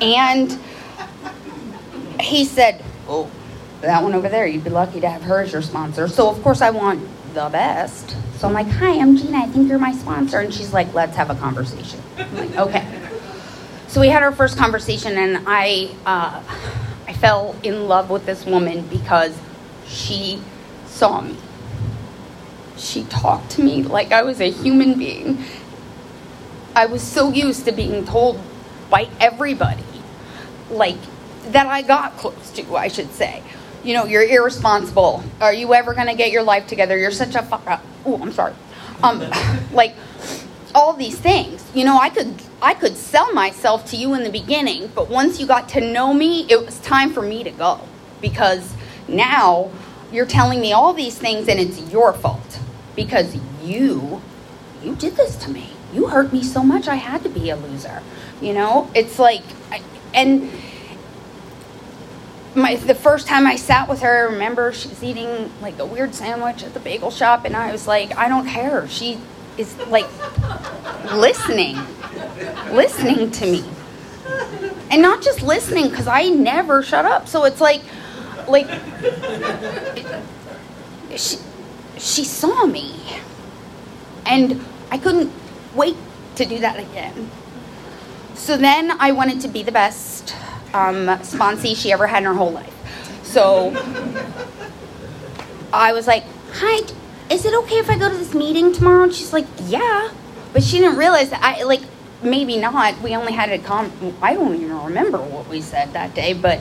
and 0.00 0.58
he 2.20 2.44
said, 2.44 2.84
Oh, 3.08 3.30
that 3.80 4.02
one 4.02 4.14
over 4.14 4.28
there, 4.28 4.46
you'd 4.46 4.64
be 4.64 4.70
lucky 4.70 5.00
to 5.00 5.08
have 5.08 5.22
her 5.22 5.40
as 5.40 5.52
your 5.52 5.62
sponsor. 5.62 6.06
So, 6.06 6.28
of 6.28 6.42
course, 6.42 6.60
I 6.60 6.70
want 6.70 7.00
the 7.34 7.48
best. 7.48 8.16
So 8.38 8.46
I'm 8.46 8.52
like, 8.52 8.68
Hi, 8.68 8.98
I'm 8.98 9.16
Gina. 9.16 9.38
I 9.38 9.46
think 9.46 9.68
you're 9.68 9.78
my 9.78 9.92
sponsor. 9.92 10.40
And 10.40 10.52
she's 10.52 10.72
like, 10.72 10.92
Let's 10.94 11.16
have 11.16 11.30
a 11.30 11.34
conversation. 11.34 12.00
I'm 12.18 12.36
like, 12.36 12.56
Okay. 12.56 12.86
So 13.88 14.00
we 14.00 14.08
had 14.08 14.22
our 14.22 14.30
first 14.30 14.56
conversation, 14.56 15.18
and 15.18 15.42
I, 15.48 15.90
uh, 16.06 16.42
I 17.10 17.12
fell 17.12 17.56
in 17.64 17.88
love 17.88 18.08
with 18.08 18.24
this 18.24 18.46
woman 18.46 18.86
because 18.86 19.36
she 19.86 20.40
saw 20.86 21.20
me 21.20 21.36
she 22.80 23.04
talked 23.04 23.50
to 23.52 23.62
me 23.62 23.82
like 23.82 24.12
I 24.12 24.22
was 24.22 24.40
a 24.40 24.50
human 24.50 24.98
being. 24.98 25.44
I 26.74 26.86
was 26.86 27.02
so 27.02 27.30
used 27.30 27.64
to 27.66 27.72
being 27.72 28.04
told 28.04 28.40
by 28.88 29.08
everybody, 29.20 29.84
like, 30.70 30.98
that 31.48 31.66
I 31.66 31.82
got 31.82 32.16
close 32.16 32.50
to, 32.52 32.76
I 32.76 32.88
should 32.88 33.12
say. 33.12 33.42
You 33.82 33.94
know, 33.94 34.04
you're 34.04 34.22
irresponsible. 34.22 35.22
Are 35.40 35.52
you 35.52 35.74
ever 35.74 35.94
going 35.94 36.06
to 36.06 36.14
get 36.14 36.30
your 36.30 36.42
life 36.42 36.66
together? 36.66 36.96
You're 36.96 37.10
such 37.10 37.34
a 37.34 37.42
fuck 37.42 37.66
up. 37.66 37.84
Oh, 38.04 38.20
I'm 38.20 38.32
sorry. 38.32 38.54
Um, 39.02 39.24
like, 39.72 39.94
all 40.74 40.92
these 40.92 41.18
things. 41.18 41.64
You 41.74 41.84
know, 41.84 41.98
I 41.98 42.10
could 42.10 42.34
I 42.62 42.74
could 42.74 42.96
sell 42.96 43.32
myself 43.32 43.86
to 43.90 43.96
you 43.96 44.14
in 44.14 44.24
the 44.24 44.30
beginning, 44.30 44.90
but 44.94 45.08
once 45.08 45.40
you 45.40 45.46
got 45.46 45.68
to 45.70 45.80
know 45.80 46.12
me, 46.12 46.46
it 46.48 46.64
was 46.64 46.78
time 46.80 47.12
for 47.12 47.22
me 47.22 47.42
to 47.44 47.50
go. 47.50 47.80
Because 48.20 48.74
now 49.08 49.70
you're 50.12 50.26
telling 50.26 50.60
me 50.60 50.72
all 50.72 50.92
these 50.92 51.18
things 51.18 51.48
and 51.48 51.58
it's 51.58 51.90
your 51.92 52.12
fault. 52.12 52.58
Because 52.96 53.36
you 53.62 54.20
you 54.82 54.94
did 54.96 55.16
this 55.16 55.36
to 55.36 55.50
me. 55.50 55.70
You 55.92 56.08
hurt 56.08 56.32
me 56.32 56.42
so 56.42 56.62
much 56.62 56.88
i 56.88 56.94
had 56.94 57.22
to 57.22 57.28
be 57.28 57.50
a 57.50 57.56
loser. 57.56 58.02
You 58.40 58.52
know 58.52 58.90
it's 58.94 59.18
like 59.18 59.42
and 60.14 60.50
my 62.54 62.74
the 62.74 62.94
first 62.94 63.28
time 63.28 63.46
i 63.46 63.54
sat 63.54 63.88
with 63.88 64.00
her 64.00 64.28
I 64.28 64.32
remember 64.32 64.72
she 64.72 64.88
was 64.88 65.02
eating 65.04 65.52
like 65.60 65.78
a 65.78 65.86
weird 65.86 66.14
sandwich 66.14 66.64
at 66.64 66.74
the 66.74 66.80
bagel 66.80 67.12
shop 67.12 67.44
and 67.44 67.54
i 67.56 67.70
was 67.70 67.86
like 67.86 68.16
i 68.16 68.28
don't 68.28 68.46
care. 68.46 68.88
She 68.88 69.20
is 69.60 69.76
like 69.88 70.08
listening 71.12 71.76
listening 72.72 73.30
to 73.30 73.46
me 73.46 73.64
and 74.90 75.02
not 75.02 75.22
just 75.22 75.42
listening 75.42 75.88
because 75.88 76.06
i 76.06 76.28
never 76.28 76.82
shut 76.82 77.04
up 77.04 77.28
so 77.28 77.44
it's 77.44 77.60
like 77.60 77.82
like 78.48 78.68
she, 81.16 81.38
she 81.98 82.24
saw 82.24 82.66
me. 82.66 82.94
And 84.26 84.64
I 84.90 84.98
couldn't 84.98 85.32
wait 85.74 85.96
to 86.36 86.44
do 86.44 86.58
that 86.58 86.78
again. 86.78 87.30
So 88.34 88.56
then 88.56 88.92
I 89.00 89.12
wanted 89.12 89.40
to 89.42 89.48
be 89.48 89.62
the 89.62 89.72
best 89.72 90.34
um, 90.72 91.06
sponsee 91.22 91.76
she 91.76 91.92
ever 91.92 92.06
had 92.06 92.18
in 92.18 92.24
her 92.24 92.34
whole 92.34 92.52
life. 92.52 92.74
So 93.24 93.70
I 95.72 95.92
was 95.92 96.06
like, 96.06 96.24
Hi, 96.54 96.80
is 97.30 97.44
it 97.44 97.54
okay 97.54 97.76
if 97.76 97.88
I 97.88 97.96
go 97.96 98.10
to 98.10 98.16
this 98.16 98.34
meeting 98.34 98.72
tomorrow? 98.72 99.04
And 99.04 99.14
she's 99.14 99.32
like, 99.32 99.46
Yeah. 99.66 100.10
But 100.52 100.64
she 100.64 100.78
didn't 100.78 100.98
realize 100.98 101.30
that 101.30 101.42
I, 101.42 101.62
like, 101.62 101.82
maybe 102.22 102.58
not. 102.58 103.00
We 103.02 103.14
only 103.14 103.32
had 103.32 103.50
a 103.50 103.58
com, 103.58 103.92
I 104.20 104.34
don't 104.34 104.54
even 104.56 104.82
remember 104.82 105.18
what 105.18 105.48
we 105.48 105.60
said 105.60 105.92
that 105.92 106.14
day, 106.14 106.32
but 106.32 106.60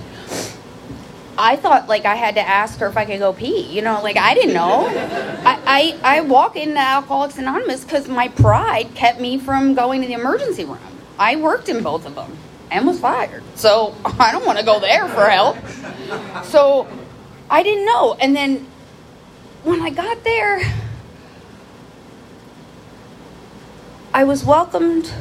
I 1.39 1.55
thought 1.55 1.87
like 1.87 2.05
I 2.05 2.15
had 2.15 2.35
to 2.35 2.41
ask 2.41 2.79
her 2.79 2.87
if 2.87 2.97
I 2.97 3.05
could 3.05 3.19
go 3.19 3.31
pee. 3.31 3.61
You 3.61 3.81
know, 3.81 4.01
like 4.03 4.17
I 4.17 4.33
didn't 4.33 4.53
know. 4.53 4.87
I, 4.87 5.97
I, 6.03 6.17
I 6.17 6.21
walk 6.21 6.57
into 6.57 6.77
Alcoholics 6.77 7.37
Anonymous 7.37 7.83
because 7.85 8.09
my 8.09 8.27
pride 8.27 8.93
kept 8.93 9.21
me 9.21 9.39
from 9.39 9.73
going 9.73 10.01
to 10.01 10.07
the 10.07 10.13
emergency 10.13 10.65
room. 10.65 10.79
I 11.17 11.37
worked 11.37 11.69
in 11.69 11.81
both 11.81 12.05
of 12.05 12.15
them 12.15 12.37
and 12.71 12.85
was 12.85 12.99
fired. 12.99 13.41
So 13.55 13.95
I 14.05 14.31
don't 14.33 14.45
want 14.45 14.59
to 14.59 14.65
go 14.65 14.79
there 14.81 15.07
for 15.07 15.29
help. 15.29 15.57
So 16.43 16.87
I 17.49 17.63
didn't 17.63 17.85
know. 17.85 18.15
And 18.15 18.35
then 18.35 18.67
when 19.63 19.81
I 19.81 19.89
got 19.89 20.23
there, 20.23 20.61
I 24.13 24.23
was 24.23 24.43
welcomed 24.43 25.11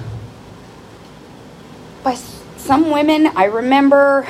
by 2.02 2.14
some 2.14 2.90
women. 2.90 3.28
I 3.36 3.44
remember 3.44 4.26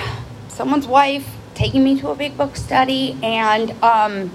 someone's 0.48 0.86
wife 0.86 1.28
taking 1.54 1.84
me 1.84 2.00
to 2.00 2.08
a 2.08 2.14
big 2.14 2.36
book 2.36 2.56
study, 2.56 3.18
and 3.22 3.70
um, 3.82 4.30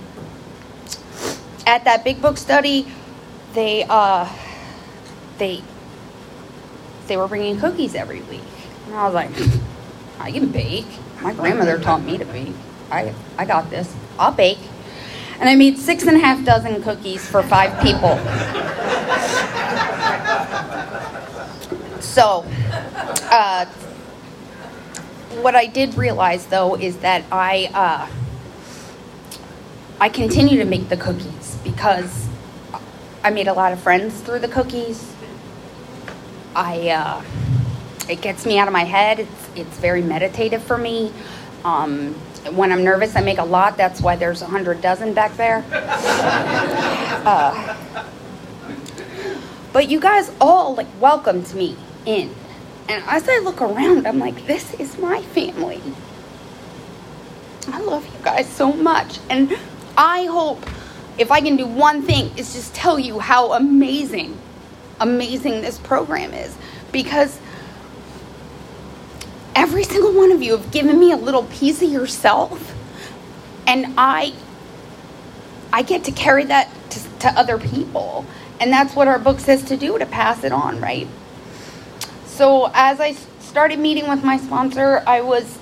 at 1.66 1.86
that 1.86 2.04
big 2.04 2.22
book 2.22 2.38
study, 2.38 2.88
they 3.54 3.86
uh, 3.90 4.30
they 5.38 5.62
they 7.08 7.18
were 7.18 7.28
bringing 7.28 7.60
cookies 7.60 7.96
every 7.96 8.22
week, 8.22 8.42
and 8.86 8.96
I 8.96 9.06
was 9.06 9.14
like, 9.14 9.32
I 10.20 10.32
can 10.32 10.50
bake. 10.50 10.88
My 11.22 11.34
grandmother 11.34 11.80
taught 11.80 12.04
me 12.04 12.18
to 12.18 12.26
bake. 12.26 12.54
I 12.92 13.14
I 13.38 13.46
got 13.46 13.70
this. 13.70 13.94
I'll 14.20 14.32
bake. 14.32 14.60
And 15.40 15.50
I 15.50 15.56
made 15.56 15.78
six 15.78 16.04
and 16.04 16.16
a 16.18 16.20
half 16.20 16.44
dozen 16.46 16.82
cookies 16.84 17.28
for 17.28 17.44
five 17.44 17.82
people. 17.82 18.18
so, 22.00 22.46
uh, 23.32 23.66
what 25.42 25.56
I 25.56 25.66
did 25.66 25.96
realize 25.96 26.46
though 26.48 26.76
is 26.76 26.98
that 26.98 27.24
I 27.32 27.70
uh, 27.74 28.08
I 30.00 30.10
continue 30.10 30.58
to 30.58 30.66
make 30.66 30.90
the 30.90 30.98
cookies 30.98 31.58
because 31.64 32.28
I 33.24 33.30
made 33.30 33.48
a 33.48 33.54
lot 33.54 33.74
of 33.74 33.80
friends 33.80 34.20
through 34.22 34.40
the 34.40 34.48
cookies. 34.48 35.14
I 36.56 36.90
uh, 36.90 37.24
it 38.10 38.22
gets 38.22 38.46
me 38.46 38.60
out 38.60 38.68
of 38.68 38.74
my 38.74 38.84
head. 38.84 39.20
It's 39.20 39.50
it's 39.56 39.78
very 39.80 40.02
meditative 40.02 40.64
for 40.64 40.78
me. 40.78 41.12
Um, 41.64 42.16
when 42.52 42.72
I'm 42.72 42.84
nervous, 42.84 43.16
I 43.16 43.22
make 43.22 43.38
a 43.38 43.44
lot. 43.44 43.78
That's 43.78 44.02
why 44.02 44.16
there's 44.16 44.42
a 44.42 44.48
hundred 44.48 44.82
dozen 44.82 45.14
back 45.14 45.36
there. 45.38 45.64
Uh, 47.24 47.78
but 49.72 49.90
you 49.90 49.98
guys 49.98 50.30
all 50.42 50.76
like 50.76 50.88
welcomed 51.00 51.54
me 51.54 51.78
in 52.06 52.36
and 52.90 53.04
as 53.08 53.28
I 53.30 53.40
look 53.40 53.62
around, 53.62 54.06
I'm 54.06 54.20
like, 54.20 54.46
this 54.46 54.74
is 54.76 54.98
my 54.98 55.22
family. 55.22 55.82
I 57.68 57.80
love 57.80 58.06
you 58.06 58.24
guys 58.24 58.48
so 58.50 58.74
much. 58.74 59.20
And 59.30 59.58
I 59.98 60.26
hope 60.26 60.66
if 61.18 61.32
I 61.32 61.40
can 61.40 61.56
do 61.56 61.66
one 61.66 62.02
thing 62.02 62.38
is 62.38 62.54
just 62.54 62.76
tell 62.76 63.00
you 63.00 63.20
how 63.20 63.54
amazing, 63.54 64.38
amazing 65.00 65.62
this 65.62 65.78
program 65.80 66.34
is. 66.34 66.56
Because 66.92 67.40
every 69.64 69.84
single 69.86 70.12
one 70.12 70.30
of 70.30 70.42
you 70.42 70.52
have 70.58 70.72
given 70.72 71.00
me 71.00 71.14
a 71.14 71.16
little 71.16 71.44
piece 71.44 71.82
of 71.82 71.90
yourself. 71.90 72.76
And 73.66 73.94
I 73.98 74.34
I 75.72 75.84
get 75.84 76.04
to 76.04 76.12
carry 76.12 76.44
that 76.46 76.70
to, 76.90 77.00
to 77.20 77.28
other 77.30 77.58
people. 77.58 78.26
And 78.60 78.72
that's 78.74 78.94
what 78.94 79.08
our 79.08 79.18
book 79.18 79.40
says 79.40 79.64
to 79.64 79.78
do, 79.78 79.98
to 79.98 80.06
pass 80.06 80.44
it 80.44 80.52
on, 80.52 80.82
right? 80.82 81.08
So 82.26 82.70
as 82.74 83.00
I 83.00 83.14
started 83.40 83.80
meeting 83.80 84.10
with 84.10 84.22
my 84.22 84.36
sponsor, 84.36 85.02
I 85.08 85.22
was 85.22 85.58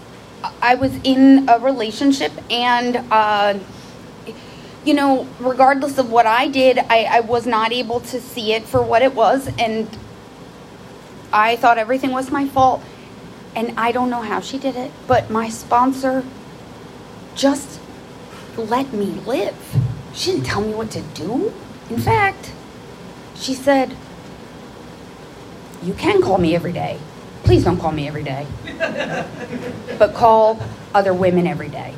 I 0.64 0.74
was 0.74 0.92
in 1.04 1.48
a 1.48 1.60
relationship, 1.60 2.32
and 2.50 2.98
uh, 3.12 3.60
you 4.84 4.96
know, 4.96 5.28
regardless 5.40 6.00
of 6.00 6.12
what 6.12 6.26
I 6.26 6.48
did, 6.48 6.80
I, 6.80 7.04
I 7.04 7.20
was 7.20 7.46
not 7.46 7.72
able 7.72 8.00
to 8.00 8.20
see 8.20 8.54
it 8.54 8.64
for 8.64 8.82
what 8.82 9.04
it 9.04 9.14
was, 9.14 9.48
and 9.60 9.88
I 11.32 11.56
thought 11.58 11.78
everything 11.78 12.10
was 12.12 12.32
my 12.32 12.48
fault. 12.48 12.82
And 13.56 13.74
I 13.78 13.92
don't 13.92 14.10
know 14.10 14.22
how 14.22 14.40
she 14.40 14.58
did 14.58 14.76
it, 14.76 14.92
but 15.08 15.30
my 15.30 15.50
sponsor 15.50 16.24
just 17.36 17.80
let 18.58 18.94
me 18.94 19.06
live. 19.06 19.76
She 20.14 20.32
didn't 20.32 20.46
tell 20.46 20.62
me 20.62 20.74
what 20.74 20.92
to 20.92 21.02
do. 21.02 21.54
In 21.90 22.00
fact, 22.00 22.54
she 23.36 23.54
said, 23.54 23.96
You 25.84 25.94
can 25.94 26.22
call 26.22 26.38
me 26.38 26.56
every 26.56 26.72
day. 26.72 27.00
Please 27.44 27.64
don't 27.64 27.80
call 27.80 27.92
me 27.92 28.08
every 28.08 28.24
day. 28.24 28.46
but 29.98 30.14
call 30.14 30.60
other 30.94 31.14
women 31.14 31.48
every 31.48 31.70
day. 31.70 31.96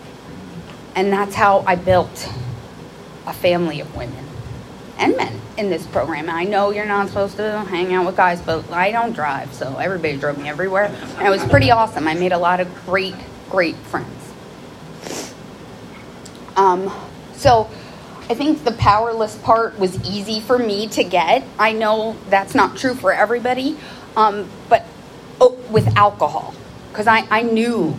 And 0.95 1.11
that's 1.11 1.35
how 1.35 1.63
I 1.67 1.75
built 1.75 2.29
a 3.25 3.33
family 3.33 3.79
of 3.79 3.95
women 3.95 4.25
and 4.97 5.17
men 5.17 5.42
in 5.57 5.69
this 5.69 5.85
program. 5.87 6.29
I 6.29 6.43
know 6.45 6.71
you're 6.71 6.85
not 6.85 7.07
supposed 7.07 7.37
to 7.37 7.59
hang 7.61 7.93
out 7.93 8.05
with 8.05 8.17
guys, 8.17 8.41
but 8.41 8.69
I 8.71 8.91
don't 8.91 9.13
drive, 9.13 9.53
so 9.53 9.77
everybody 9.77 10.17
drove 10.17 10.37
me 10.37 10.49
everywhere. 10.49 10.85
And 11.17 11.27
it 11.27 11.29
was 11.29 11.43
pretty 11.45 11.71
awesome. 11.71 12.07
I 12.07 12.15
made 12.15 12.31
a 12.31 12.37
lot 12.37 12.59
of 12.59 12.85
great, 12.85 13.15
great 13.49 13.75
friends. 13.75 14.33
Um, 16.55 16.91
so 17.33 17.69
I 18.29 18.35
think 18.35 18.63
the 18.63 18.71
powerless 18.71 19.37
part 19.37 19.77
was 19.77 20.03
easy 20.09 20.39
for 20.39 20.57
me 20.57 20.87
to 20.89 21.03
get. 21.03 21.43
I 21.59 21.73
know 21.73 22.15
that's 22.29 22.55
not 22.55 22.77
true 22.77 22.95
for 22.95 23.11
everybody, 23.11 23.77
um, 24.15 24.49
but 24.69 24.85
oh, 25.39 25.59
with 25.69 25.95
alcohol, 25.97 26.55
because 26.89 27.07
I, 27.07 27.27
I 27.29 27.41
knew 27.41 27.95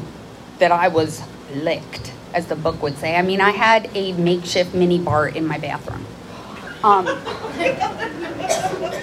that 0.58 0.72
I 0.72 0.88
was 0.88 1.22
licked, 1.52 2.12
as 2.32 2.46
the 2.46 2.56
book 2.56 2.82
would 2.82 2.96
say. 2.98 3.16
I 3.16 3.22
mean, 3.22 3.40
I 3.40 3.50
had 3.50 3.90
a 3.94 4.12
makeshift 4.12 4.74
mini 4.74 4.98
bar 4.98 5.28
in 5.28 5.46
my 5.46 5.58
bathroom. 5.58 6.06
Um, 6.84 7.06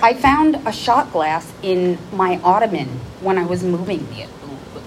I 0.03 0.13
found 0.13 0.57
a 0.67 0.71
shot 0.71 1.11
glass 1.11 1.51
in 1.63 1.97
my 2.13 2.39
ottoman 2.43 2.87
when 3.21 3.39
I 3.39 3.43
was 3.43 3.63
moving, 3.63 4.01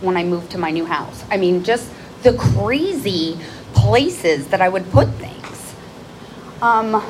when 0.01 0.17
I 0.17 0.23
moved 0.23 0.53
to 0.53 0.59
my 0.59 0.71
new 0.71 0.87
house. 0.87 1.25
I 1.29 1.37
mean, 1.37 1.65
just 1.65 1.91
the 2.23 2.35
crazy 2.35 3.37
places 3.73 4.47
that 4.49 4.61
I 4.61 4.69
would 4.69 4.89
put 4.93 5.09
things. 5.15 5.75
Um, 6.63 7.05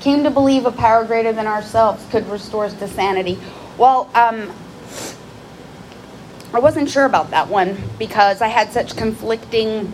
came 0.00 0.24
to 0.24 0.30
believe 0.30 0.66
a 0.66 0.72
power 0.72 1.04
greater 1.04 1.32
than 1.32 1.46
ourselves 1.46 2.04
could 2.10 2.28
restore 2.28 2.64
us 2.64 2.74
to 2.74 2.88
sanity. 2.88 3.38
Well, 3.78 4.10
um, 4.12 4.52
I 6.52 6.58
wasn't 6.58 6.90
sure 6.90 7.04
about 7.04 7.30
that 7.30 7.46
one 7.46 7.78
because 7.96 8.42
I 8.42 8.48
had 8.48 8.72
such 8.72 8.96
conflicting. 8.96 9.92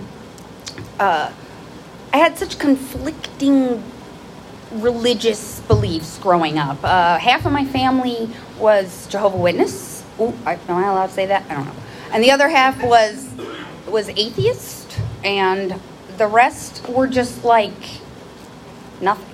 Uh, 0.99 1.31
I 2.15 2.17
had 2.17 2.39
such 2.39 2.59
conflicting 2.59 3.83
religious 4.83 5.61
beliefs 5.61 6.19
growing 6.19 6.59
up. 6.59 6.79
Uh, 6.83 7.19
half 7.19 7.47
of 7.47 7.53
my 7.53 7.65
family 7.65 8.31
was 8.59 9.07
Jehovah 9.09 9.37
Witness. 9.37 10.05
Ooh, 10.21 10.35
am 10.47 10.59
I 10.69 10.87
allowed 10.87 11.07
to 11.07 11.13
say 11.13 11.27
that? 11.27 11.45
I 11.51 11.55
don't 11.55 11.67
know. 11.67 11.75
And 12.13 12.23
the 12.23 12.31
other 12.31 12.49
half 12.49 12.83
was 12.83 13.29
was 13.87 14.09
atheist, 14.11 14.99
and 15.25 15.81
the 16.17 16.27
rest 16.27 16.89
were 16.89 17.07
just 17.07 17.45
like 17.45 18.01
nothing. 19.01 19.27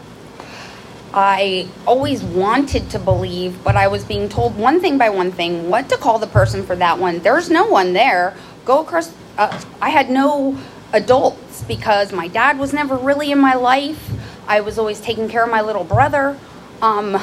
I 1.15 1.69
always 1.87 2.23
wanted 2.23 2.89
to 2.91 2.99
believe, 2.99 3.63
but 3.63 3.77
I 3.77 3.89
was 3.89 4.05
being 4.05 4.29
told 4.29 4.57
one 4.57 4.81
thing 4.81 4.97
by 4.97 5.11
one 5.11 5.31
thing 5.31 5.69
what 5.69 5.89
to 5.91 5.97
call 5.97 6.19
the 6.19 6.27
person 6.27 6.65
for 6.65 6.75
that 6.77 6.99
one. 6.99 7.19
There's 7.19 7.51
no 7.51 7.67
one 7.67 7.93
there. 7.93 8.35
Go 8.65 8.81
across. 8.81 9.13
Uh, 9.37 9.63
I 9.81 9.91
had 9.91 10.11
no 10.11 10.59
adults 10.93 11.63
because 11.63 12.13
my 12.13 12.29
dad 12.29 12.59
was 12.59 12.73
never 12.73 12.97
really 12.97 13.31
in 13.31 13.39
my 13.39 13.55
life. 13.55 14.11
I 14.47 14.61
was 14.61 14.79
always 14.79 15.01
taking 15.01 15.29
care 15.29 15.45
of 15.45 15.51
my 15.51 15.61
little 15.61 15.85
brother. 15.85 16.39
Um, 16.81 17.21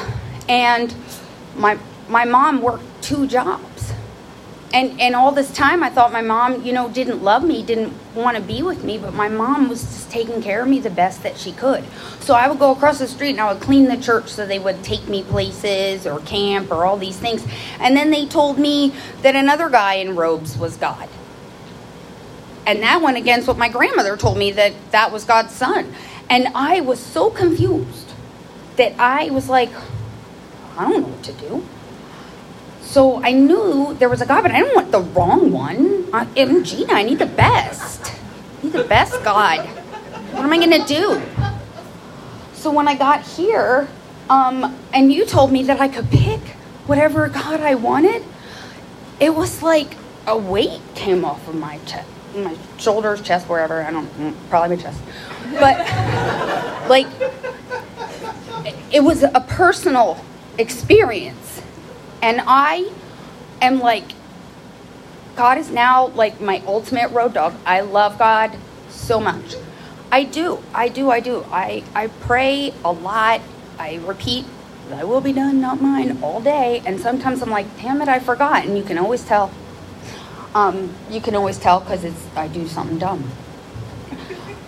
and 0.48 0.94
my, 1.56 1.78
my 2.08 2.24
mom 2.24 2.62
worked 2.62 2.84
two 3.02 3.26
jobs. 3.26 3.92
And, 4.72 5.00
and 5.00 5.16
all 5.16 5.32
this 5.32 5.52
time, 5.52 5.82
I 5.82 5.90
thought 5.90 6.12
my 6.12 6.22
mom, 6.22 6.62
you 6.64 6.72
know, 6.72 6.88
didn't 6.88 7.24
love 7.24 7.42
me, 7.42 7.62
didn't 7.62 7.92
want 8.14 8.36
to 8.36 8.42
be 8.42 8.62
with 8.62 8.84
me, 8.84 8.98
but 8.98 9.12
my 9.12 9.28
mom 9.28 9.68
was 9.68 9.82
just 9.82 10.12
taking 10.12 10.40
care 10.40 10.62
of 10.62 10.68
me 10.68 10.78
the 10.78 10.90
best 10.90 11.24
that 11.24 11.36
she 11.36 11.50
could. 11.50 11.84
So 12.20 12.34
I 12.34 12.48
would 12.48 12.60
go 12.60 12.70
across 12.70 13.00
the 13.00 13.08
street 13.08 13.30
and 13.30 13.40
I 13.40 13.52
would 13.52 13.60
clean 13.60 13.86
the 13.86 13.96
church 13.96 14.28
so 14.28 14.46
they 14.46 14.60
would 14.60 14.84
take 14.84 15.08
me 15.08 15.24
places 15.24 16.06
or 16.06 16.20
camp 16.20 16.70
or 16.70 16.84
all 16.84 16.96
these 16.96 17.18
things. 17.18 17.44
And 17.80 17.96
then 17.96 18.12
they 18.12 18.26
told 18.26 18.58
me 18.58 18.94
that 19.22 19.34
another 19.34 19.68
guy 19.68 19.94
in 19.94 20.14
robes 20.14 20.56
was 20.56 20.76
God. 20.76 21.08
And 22.64 22.82
that 22.82 23.02
went 23.02 23.16
against 23.16 23.48
what 23.48 23.58
my 23.58 23.68
grandmother 23.68 24.16
told 24.16 24.38
me 24.38 24.52
that 24.52 24.72
that 24.92 25.10
was 25.10 25.24
God's 25.24 25.52
son. 25.52 25.92
And 26.30 26.48
I 26.54 26.80
was 26.80 27.00
so 27.00 27.28
confused 27.28 28.14
that 28.76 28.94
I 28.98 29.30
was 29.30 29.48
like, 29.48 29.70
I 30.78 30.88
don't 30.88 31.02
know 31.02 31.08
what 31.08 31.22
to 31.24 31.32
do. 31.32 31.64
So 32.80 33.22
I 33.22 33.32
knew 33.32 33.94
there 33.98 34.08
was 34.08 34.20
a 34.20 34.26
God, 34.26 34.42
but 34.42 34.52
I 34.52 34.60
didn't 34.60 34.74
want 34.74 34.92
the 34.92 35.00
wrong 35.00 35.52
one. 35.52 36.06
I, 36.12 36.26
am 36.36 36.64
Gina. 36.64 36.92
I 36.92 37.02
need 37.02 37.18
the 37.18 37.26
best. 37.26 38.12
I 38.12 38.62
need 38.62 38.72
the 38.72 38.84
best 38.84 39.22
God. 39.22 39.66
What 40.32 40.44
am 40.44 40.52
I 40.52 40.56
going 40.56 40.80
to 40.80 40.86
do? 40.86 41.20
So 42.54 42.70
when 42.70 42.88
I 42.88 42.94
got 42.94 43.22
here, 43.22 43.88
um, 44.28 44.78
and 44.94 45.12
you 45.12 45.26
told 45.26 45.50
me 45.50 45.64
that 45.64 45.80
I 45.80 45.88
could 45.88 46.10
pick 46.10 46.40
whatever 46.86 47.28
God 47.28 47.60
I 47.60 47.74
wanted, 47.74 48.22
it 49.18 49.34
was 49.34 49.62
like 49.62 49.96
a 50.26 50.36
weight 50.36 50.80
came 50.94 51.24
off 51.24 51.46
of 51.48 51.54
my 51.54 51.78
chest, 51.86 52.08
my 52.34 52.56
shoulders, 52.78 53.22
chest, 53.22 53.48
wherever. 53.48 53.82
I 53.82 53.90
don't, 53.90 54.06
mm, 54.18 54.34
probably 54.48 54.76
my 54.76 54.82
chest. 54.82 55.00
But 55.58 55.78
like 56.88 57.06
it 58.92 59.00
was 59.00 59.22
a 59.22 59.44
personal 59.48 60.22
experience. 60.58 61.62
And 62.22 62.42
i 62.46 62.90
am 63.62 63.80
like 63.80 64.12
god 65.36 65.58
is 65.58 65.70
now 65.70 66.08
like 66.08 66.40
my 66.40 66.62
ultimate 66.66 67.10
road 67.12 67.34
dog. 67.34 67.54
I 67.64 67.80
love 67.80 68.18
god 68.18 68.56
so 68.88 69.20
much. 69.20 69.54
I 70.12 70.24
do 70.24 70.62
i 70.74 70.88
do 70.88 71.10
i 71.10 71.20
do. 71.20 71.44
I 71.50 71.84
i 71.94 72.08
pray 72.08 72.74
a 72.84 72.92
lot. 72.92 73.40
I 73.78 73.96
repeat 74.04 74.44
thy 74.88 75.04
will 75.04 75.20
be 75.20 75.32
done 75.32 75.60
not 75.60 75.80
mine 75.80 76.18
all 76.22 76.40
day. 76.40 76.82
And 76.84 77.00
sometimes 77.00 77.42
i'm 77.42 77.50
like 77.50 77.76
damn 77.80 78.02
it 78.02 78.08
i 78.08 78.18
forgot. 78.18 78.66
And 78.66 78.76
you 78.76 78.82
can 78.84 78.98
always 78.98 79.24
tell 79.24 79.50
um, 80.54 80.92
you 81.10 81.20
can 81.20 81.34
always 81.34 81.58
tell 81.58 81.80
because 81.80 82.04
it's 82.04 82.26
i 82.36 82.48
do 82.48 82.66
something 82.66 82.98
dumb 82.98 83.30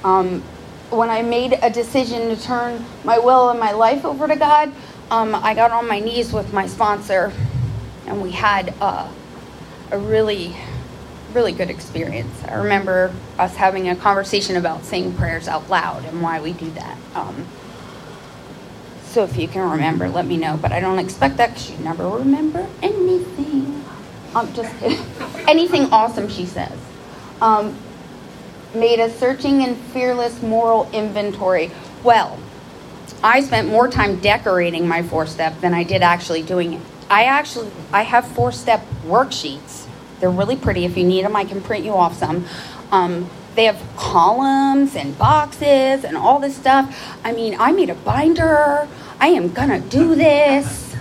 um, 0.05 0.43
when 0.91 1.09
I 1.09 1.23
made 1.23 1.59
a 1.63 1.71
decision 1.71 2.29
to 2.29 2.41
turn 2.41 2.85
my 3.05 3.19
will 3.19 3.51
and 3.51 3.59
my 3.59 3.73
life 3.73 4.05
over 4.05 4.27
to 4.29 4.37
God, 4.37 4.73
um, 5.11 5.35
I 5.35 5.55
got 5.55 5.71
on 5.71 5.89
my 5.89 6.01
knees 6.01 6.33
with 6.33 6.53
my 6.53 6.67
sponsor, 6.67 7.33
and 8.07 8.21
we 8.21 8.33
had 8.33 8.75
uh, 8.81 9.11
a 9.91 9.99
really, 9.99 10.57
really 11.33 11.53
good 11.53 11.71
experience. 11.71 12.33
I 12.45 12.55
remember 12.55 13.15
us 13.39 13.57
having 13.57 13.89
a 13.89 13.97
conversation 13.97 14.57
about 14.57 14.85
saying 14.85 15.15
prayers 15.15 15.49
out 15.49 15.71
loud 15.71 16.05
and 16.05 16.21
why 16.21 16.41
we 16.41 16.53
do 16.53 16.71
that. 16.73 16.99
Um, 17.15 17.47
so 19.05 19.25
if 19.25 19.37
you 19.37 19.49
can 19.49 19.71
remember, 19.71 20.09
let 20.09 20.27
me 20.27 20.37
know. 20.37 20.59
But 20.61 20.73
I 20.73 20.81
don't 20.81 20.99
expect 20.99 21.37
that 21.37 21.51
because 21.51 21.71
you 21.71 21.79
never 21.79 22.09
remember 22.09 22.67
anything. 22.83 23.85
I'm 24.35 24.53
just 24.55 24.73
anything 25.49 25.93
awesome 25.93 26.29
she 26.29 26.47
says. 26.47 26.79
Um, 27.41 27.77
made 28.75 29.01
a 29.01 29.11
searching 29.11 29.63
and 29.65 29.77
fearless 29.77 30.43
moral 30.43 30.91
inventory. 30.93 31.71
Well, 32.03 32.39
I 33.23 33.41
spent 33.43 33.69
more 33.69 33.89
time 33.89 34.19
decorating 34.21 34.89
my 34.89 35.03
four 35.03 35.27
step 35.27 35.61
than 35.61 35.75
I 35.75 35.85
did 35.85 36.03
actually 36.03 36.43
doing 36.43 36.75
it. 36.75 36.81
I 37.11 37.25
actually 37.25 37.71
I 37.93 38.03
have 38.03 38.27
four 38.27 38.53
step 38.53 38.85
worksheets. 39.05 39.87
They're 40.21 40.31
really 40.31 40.57
pretty. 40.57 40.85
If 40.85 40.97
you 40.97 41.05
need 41.05 41.25
them, 41.25 41.37
I 41.37 41.45
can 41.45 41.61
print 41.61 41.85
you 41.85 41.93
off 41.93 42.17
some. 42.17 42.47
Um, 42.91 43.29
they 43.55 43.65
have 43.67 43.83
columns 43.97 44.97
and 44.97 45.17
boxes 45.19 46.05
and 46.05 46.17
all 46.17 46.39
this 46.39 46.57
stuff. 46.57 47.19
I 47.23 47.33
mean, 47.33 47.57
I 47.59 47.73
made 47.73 47.91
a 47.91 47.95
binder. 47.95 48.89
I 49.21 49.29
am 49.29 49.53
gonna 49.53 49.81
do 49.81 50.15
this. 50.15 50.97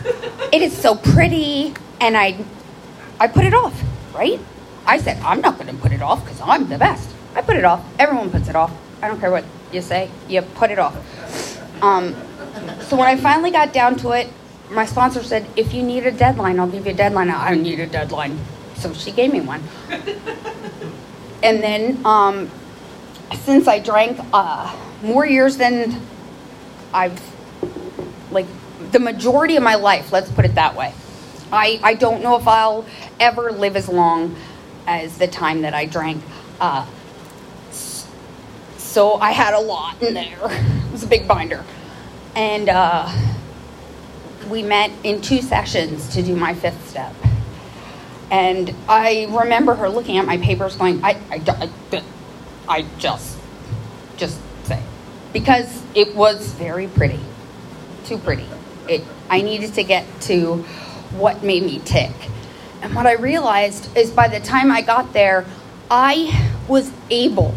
It 0.52 0.62
is 0.62 0.76
so 0.76 0.96
pretty, 0.96 1.74
and 2.02 2.18
I, 2.18 2.44
I 3.22 3.28
put 3.28 3.46
it 3.46 3.54
off. 3.54 3.80
Right? 4.16 4.40
I 4.88 4.98
said 4.98 5.22
I'm 5.22 5.42
not 5.42 5.60
gonna 5.60 5.76
put 5.76 5.92
it 5.92 6.02
off 6.02 6.26
because 6.26 6.42
I'm 6.42 6.68
the 6.68 6.80
best. 6.80 7.08
I 7.36 7.44
put 7.44 7.56
it 7.56 7.64
off. 7.64 7.86
Everyone 8.00 8.32
puts 8.32 8.50
it 8.50 8.56
off. 8.56 8.72
I 9.00 9.08
don't 9.08 9.20
care 9.20 9.30
what 9.30 9.46
you 9.72 9.84
say. 9.84 10.10
You 10.28 10.42
put 10.42 10.72
it 10.72 10.80
off. 10.80 10.96
Um, 11.84 12.16
so 12.82 12.98
when 12.98 13.08
I 13.08 13.16
finally 13.18 13.52
got 13.52 13.74
down 13.74 13.96
to 13.98 14.10
it, 14.14 14.28
my 14.72 14.88
sponsor 14.88 15.24
said, 15.24 15.46
"If 15.56 15.72
you 15.72 15.84
need 15.84 16.08
a 16.08 16.12
deadline, 16.12 16.60
I'll 16.60 16.68
give 16.68 16.88
you 16.88 16.94
a 16.94 16.96
deadline." 16.96 17.30
I 17.30 17.54
need 17.54 17.80
a 17.80 17.86
deadline, 17.86 18.40
so 18.74 18.92
she 18.92 19.12
gave 19.12 19.32
me 19.32 19.42
one. 19.42 19.62
and 21.44 21.62
then, 21.62 22.04
um, 22.04 22.50
since 23.46 23.68
I 23.68 23.78
drank 23.78 24.20
uh, 24.34 24.76
more 25.04 25.28
years 25.28 25.58
than 25.58 26.02
I've, 26.92 27.22
like, 28.32 28.48
the 28.92 29.00
majority 29.00 29.58
of 29.58 29.64
my 29.64 29.76
life, 29.76 30.12
let's 30.12 30.32
put 30.32 30.44
it 30.44 30.56
that 30.56 30.76
way. 30.76 30.94
I, 31.52 31.80
I 31.84 31.94
don't 31.96 32.24
know 32.24 32.38
if 32.38 32.48
I'll 32.48 32.86
ever 33.20 33.52
live 33.52 33.76
as 33.76 33.90
long 33.90 34.36
as 34.88 35.18
the 35.18 35.28
time 35.28 35.62
that 35.62 35.74
I 35.74 35.86
drank. 35.86 36.24
Uh, 36.60 36.86
so 37.72 39.16
I 39.16 39.32
had 39.32 39.54
a 39.54 39.60
lot 39.60 40.02
in 40.02 40.14
there. 40.14 40.40
It 40.92 40.96
was 40.96 41.04
a 41.04 41.08
big 41.08 41.26
binder. 41.26 41.64
And 42.36 42.68
uh, 42.68 43.10
we 44.50 44.62
met 44.62 44.92
in 45.06 45.22
two 45.22 45.42
sessions 45.42 46.10
to 46.16 46.22
do 46.22 46.36
my 46.36 46.54
fifth 46.54 46.90
step. 46.90 47.16
And 48.30 48.76
I 48.90 49.28
remember 49.30 49.76
her 49.76 49.88
looking 49.88 50.18
at 50.18 50.26
my 50.26 50.38
papers 50.38 50.76
going, 50.76 51.02
I, 51.02 51.12
I, 51.30 51.70
I, 51.94 52.04
I 52.68 52.86
just, 52.98 53.38
Just 54.18 54.40
say. 54.66 54.84
Because 55.32 55.82
it 55.96 56.14
was 56.14 56.52
very 56.54 56.88
pretty. 56.88 57.20
Too 58.04 58.18
pretty. 58.18 58.48
It 58.90 59.04
I 59.30 59.42
needed 59.42 59.74
to 59.76 59.84
get 59.84 60.06
to 60.24 60.66
what 61.14 61.44
made 61.44 61.64
me 61.64 61.82
tick. 61.86 62.12
And 62.82 62.96
what 62.96 63.06
I 63.06 63.14
realized 63.14 63.96
is 63.96 64.12
by 64.12 64.28
the 64.28 64.40
time 64.40 64.72
I 64.72 64.82
got 64.82 65.14
there, 65.14 65.46
I 65.90 66.52
was 66.68 66.92
able 67.10 67.54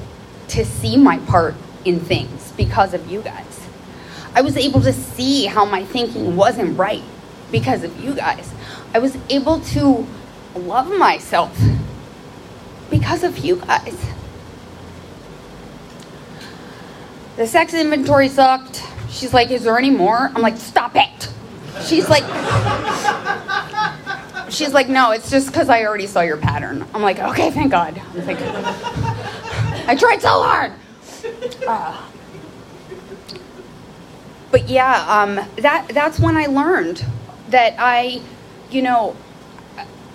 to 0.48 0.64
see 0.64 0.96
my 0.96 1.18
part 1.18 1.54
in 1.84 2.00
things 2.00 2.52
because 2.56 2.94
of 2.94 3.10
you 3.10 3.22
guys. 3.22 3.66
I 4.34 4.40
was 4.40 4.56
able 4.56 4.80
to 4.80 4.92
see 4.92 5.46
how 5.46 5.64
my 5.64 5.84
thinking 5.84 6.36
wasn't 6.36 6.76
right 6.76 7.02
because 7.52 7.84
of 7.84 8.00
you 8.00 8.14
guys. 8.14 8.52
I 8.92 8.98
was 8.98 9.16
able 9.30 9.60
to 9.60 10.06
love 10.56 10.90
myself 10.90 11.56
because 12.90 13.22
of 13.22 13.38
you 13.38 13.56
guys. 13.56 13.96
The 17.36 17.46
sex 17.46 17.74
inventory 17.74 18.28
sucked. 18.28 18.84
She's 19.10 19.32
like, 19.32 19.50
Is 19.50 19.64
there 19.64 19.78
any 19.78 19.90
more? 19.90 20.30
I'm 20.34 20.42
like, 20.42 20.56
Stop 20.56 20.96
it. 20.96 21.28
She's 21.82 22.08
like, 22.08 22.24
She's 24.50 24.72
like, 24.72 24.88
No, 24.88 25.10
it's 25.10 25.30
just 25.30 25.48
because 25.48 25.68
I 25.68 25.84
already 25.84 26.06
saw 26.06 26.20
your 26.20 26.36
pattern. 26.36 26.86
I'm 26.94 27.02
like, 27.02 27.18
Okay, 27.18 27.50
thank 27.50 27.70
God. 27.70 28.00
I'm 28.14 28.26
like, 28.26 28.38
I 29.88 29.96
tried 29.96 30.22
so 30.22 30.28
hard. 30.28 30.72
Uh, 31.66 32.08
but 34.50 34.68
yeah, 34.68 35.04
um, 35.08 35.34
that 35.56 35.88
that's 35.88 36.20
when 36.20 36.36
I 36.36 36.46
learned 36.46 37.04
that 37.48 37.74
I, 37.78 38.22
you 38.70 38.82
know, 38.82 39.16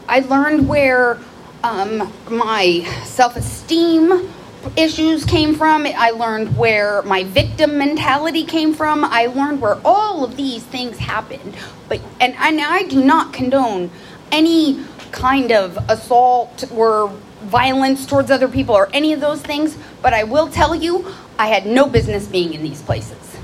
I 0.08 0.20
learned 0.22 0.68
where 0.68 1.20
um, 1.64 2.12
my 2.30 2.84
self-esteem 3.04 4.32
issues 4.76 5.26
came 5.26 5.56
from. 5.56 5.86
I 5.86 6.12
learned 6.12 6.58
where 6.58 7.02
my 7.04 7.24
victim 7.24 7.78
mentality 7.78 8.44
came 8.44 8.74
from. 8.74 9.04
I 9.06 9.28
learned 9.28 9.62
where 9.62 9.80
all 9.86 10.24
of 10.24 10.36
these 10.36 10.64
things 10.64 10.98
happened. 10.98 11.56
But 11.88 12.02
and, 12.20 12.36
and 12.36 12.62
I 12.62 12.84
do 12.84 13.04
not 13.04 13.34
condone 13.34 13.92
any 14.32 14.84
kind 15.12 15.52
of 15.52 15.78
assault 15.90 16.70
or 16.72 17.10
violence 17.42 18.06
towards 18.06 18.30
other 18.30 18.48
people 18.48 18.76
or 18.76 18.90
any 18.94 19.14
of 19.14 19.22
those 19.22 19.42
things, 19.42 19.78
but 20.02 20.14
I 20.14 20.24
will 20.24 20.50
tell 20.50 20.76
you, 20.76 21.08
I 21.38 21.48
had 21.48 21.66
no 21.66 21.88
business 21.88 22.28
being 22.28 22.54
in 22.54 22.62
these 22.62 22.82
places. 22.82 23.38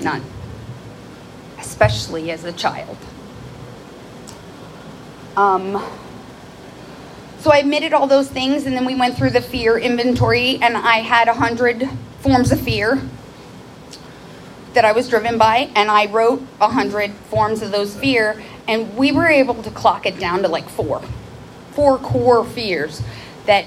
None. 0.00 0.22
Especially 1.58 2.30
as 2.30 2.44
a 2.44 2.52
child. 2.52 2.96
Um, 5.36 5.82
so 7.40 7.50
I 7.50 7.58
admitted 7.58 7.92
all 7.92 8.06
those 8.06 8.28
things, 8.28 8.66
and 8.66 8.76
then 8.76 8.84
we 8.84 8.94
went 8.94 9.16
through 9.16 9.30
the 9.30 9.40
fear 9.40 9.78
inventory, 9.78 10.58
and 10.60 10.76
I 10.76 10.98
had 10.98 11.26
a 11.26 11.34
hundred 11.34 11.88
forms 12.20 12.52
of 12.52 12.60
fear 12.60 13.00
that 14.74 14.84
I 14.84 14.92
was 14.92 15.08
driven 15.08 15.38
by, 15.38 15.70
and 15.74 15.90
I 15.90 16.06
wrote 16.06 16.42
a 16.60 16.68
hundred 16.68 17.12
forms 17.30 17.62
of 17.62 17.72
those 17.72 17.96
fear, 17.96 18.42
and 18.68 18.96
we 18.96 19.10
were 19.10 19.26
able 19.26 19.62
to 19.62 19.70
clock 19.70 20.04
it 20.06 20.18
down 20.18 20.42
to 20.42 20.48
like 20.48 20.68
four, 20.68 21.02
four 21.72 21.98
core 21.98 22.44
fears 22.44 23.02
that 23.46 23.66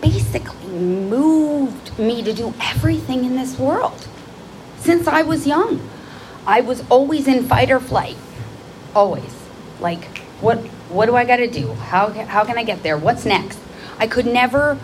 basically 0.00 0.68
moved 0.68 1.98
me 1.98 2.22
to 2.22 2.32
do 2.32 2.54
everything 2.60 3.24
in 3.24 3.36
this 3.36 3.58
world 3.58 4.06
since 4.78 5.06
I 5.06 5.22
was 5.22 5.46
young. 5.46 5.86
I 6.46 6.60
was 6.60 6.84
always 6.88 7.26
in 7.28 7.46
fight 7.46 7.70
or 7.70 7.80
flight, 7.80 8.16
always. 8.94 9.34
Like, 9.80 10.18
what 10.40 10.64
what 10.90 11.06
do 11.06 11.16
I 11.16 11.24
got 11.24 11.36
to 11.36 11.46
do? 11.46 11.72
How 11.74 12.10
how 12.10 12.44
can 12.44 12.58
I 12.58 12.64
get 12.64 12.82
there? 12.82 12.98
What's 12.98 13.24
next? 13.24 13.58
I 13.98 14.06
could 14.06 14.26
never. 14.26 14.78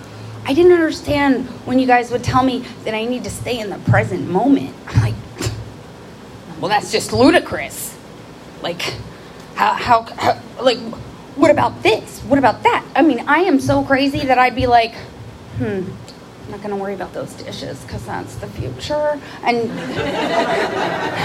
I 0.45 0.55
didn't 0.55 0.73
understand 0.73 1.47
when 1.67 1.81
you 1.81 1.87
guys 1.89 2.13
would 2.13 2.23
tell 2.23 2.45
me 2.45 2.61
that 2.85 2.95
I 2.95 3.05
need 3.05 3.25
to 3.25 3.31
stay 3.31 3.59
in 3.59 3.69
the 3.69 3.79
present 3.79 4.29
moment. 4.29 4.73
I'm 4.87 5.03
like, 5.03 5.15
well, 6.61 6.69
that's 6.69 6.93
just 6.93 7.13
ludicrous. 7.13 7.97
Like, 8.63 8.95
how, 9.57 9.73
how, 9.73 10.03
how 10.03 10.41
like, 10.63 10.79
what 11.35 11.51
about 11.51 11.83
this? 11.83 12.21
What 12.21 12.39
about 12.39 12.63
that? 12.63 12.85
I 12.95 13.03
mean, 13.03 13.25
I 13.27 13.39
am 13.41 13.59
so 13.59 13.83
crazy 13.83 14.21
that 14.21 14.39
I'd 14.39 14.55
be 14.55 14.69
like, 14.69 14.95
hmm, 15.59 15.83
I'm 16.45 16.51
not 16.51 16.63
to 16.63 16.77
worry 16.77 16.95
about 16.95 17.13
those 17.13 17.35
dishes 17.35 17.83
because 17.83 18.07
that's 18.07 18.37
the 18.37 18.47
future. 18.47 19.21
And 19.43 19.69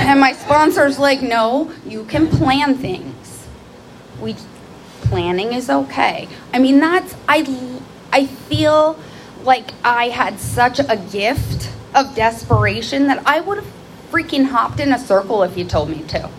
and 0.08 0.20
my 0.20 0.34
sponsor's 0.34 0.98
like, 0.98 1.22
no, 1.22 1.72
you 1.86 2.06
can 2.06 2.28
plan 2.28 2.76
things. 2.76 3.48
We 4.20 4.36
planning 5.02 5.54
is 5.54 5.70
okay. 5.70 6.28
I 6.54 6.60
mean, 6.60 6.80
that's 6.80 7.16
I 7.28 7.80
I 8.12 8.26
feel 8.26 9.00
like 9.44 9.72
I 9.84 10.10
had 10.10 10.40
such 10.40 10.80
a 10.80 10.98
gift 11.12 11.72
of 11.96 12.16
desperation 12.16 13.08
that 13.08 13.22
I 13.26 13.40
would 13.40 13.58
have 13.58 13.74
freaking 14.12 14.46
hopped 14.46 14.80
in 14.80 14.92
a 14.92 15.00
circle 15.00 15.44
if 15.44 15.58
you 15.58 15.66
told 15.66 15.90
me 15.90 16.04
to. 16.04 16.30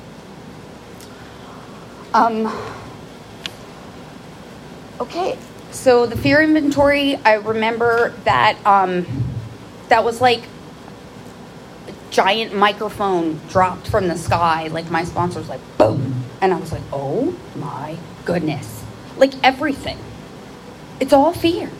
Um. 2.14 2.52
Okay, 5.00 5.36
so 5.72 6.06
the 6.06 6.16
fear 6.16 6.42
inventory, 6.42 7.16
I 7.16 7.34
remember 7.34 8.14
that 8.24 8.56
um, 8.64 9.06
that 9.88 10.04
was 10.04 10.20
like 10.20 10.42
a 11.88 11.92
giant 12.10 12.54
microphone 12.54 13.40
dropped 13.48 13.88
from 13.88 14.06
the 14.06 14.16
sky. 14.16 14.68
Like 14.68 14.90
my 14.90 15.02
sponsor's 15.02 15.48
like, 15.48 15.60
boom. 15.78 16.22
And 16.40 16.52
I 16.52 16.58
was 16.58 16.70
like, 16.70 16.82
oh 16.92 17.36
my 17.56 17.96
goodness. 18.24 18.84
Like 19.16 19.32
everything. 19.42 19.98
It's 21.00 21.12
all 21.12 21.32
fear. 21.32 21.70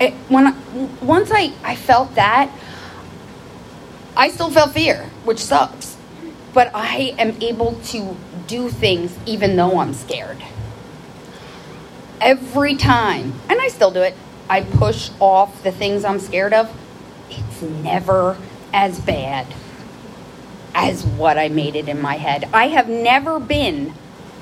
It, 0.00 0.12
when 0.28 0.48
I, 0.48 0.54
once 1.02 1.30
I, 1.32 1.52
I 1.62 1.76
felt 1.76 2.14
that, 2.14 2.50
I 4.16 4.28
still 4.28 4.50
felt 4.50 4.72
fear, 4.72 5.10
which 5.24 5.38
sucks. 5.38 5.96
But 6.52 6.70
I 6.74 7.14
am 7.18 7.40
able 7.42 7.74
to 7.86 8.16
do 8.46 8.68
things 8.68 9.16
even 9.26 9.56
though 9.56 9.78
I'm 9.80 9.94
scared 9.94 10.42
every 12.24 12.74
time, 12.74 13.34
and 13.48 13.60
I 13.60 13.68
still 13.68 13.90
do 13.90 14.00
it, 14.00 14.14
I 14.48 14.62
push 14.62 15.10
off 15.20 15.62
the 15.62 15.70
things 15.70 16.04
I'm 16.04 16.18
scared 16.18 16.52
of, 16.52 16.74
it's 17.30 17.62
never 17.62 18.36
as 18.72 18.98
bad 18.98 19.46
as 20.74 21.04
what 21.04 21.38
I 21.38 21.48
made 21.48 21.76
it 21.76 21.88
in 21.88 22.00
my 22.00 22.16
head. 22.16 22.48
I 22.52 22.68
have 22.68 22.88
never 22.88 23.38
been 23.38 23.94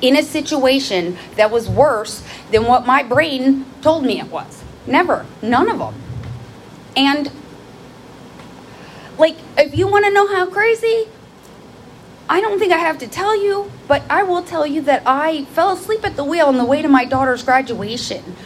in 0.03 0.17
a 0.17 0.23
situation 0.23 1.17
that 1.37 1.51
was 1.51 1.69
worse 1.69 2.23
than 2.51 2.67
what 2.67 2.85
my 2.85 3.03
brain 3.03 3.65
told 3.81 4.05
me 4.05 4.21
it 4.21 4.27
was. 4.27 4.63
Never. 4.87 5.25
None 5.41 5.71
of 5.71 5.79
them. 5.79 5.95
And, 6.97 7.31
like, 9.17 9.37
if 9.57 9.79
you 9.79 9.87
want 9.87 10.05
to 10.05 10.11
know 10.11 10.27
how 10.27 10.47
crazy, 10.47 11.09
I 12.29 12.41
don't 12.41 12.59
think 12.59 12.73
I 12.73 12.79
have 12.79 12.99
to 12.99 13.09
tell 13.09 13.41
you, 13.41 13.71
but 13.87 14.03
I 14.11 14.25
will 14.25 14.43
tell 14.43 14.67
you 14.67 14.83
that 14.83 15.03
I 15.07 15.45
fell 15.47 15.73
asleep 15.73 16.05
at 16.05 16.17
the 16.17 16.25
wheel 16.25 16.47
on 16.47 16.59
the 16.59 16.65
way 16.65 16.83
to 16.83 16.89
my 16.89 17.05
daughter's 17.05 17.43
graduation. 17.43 18.37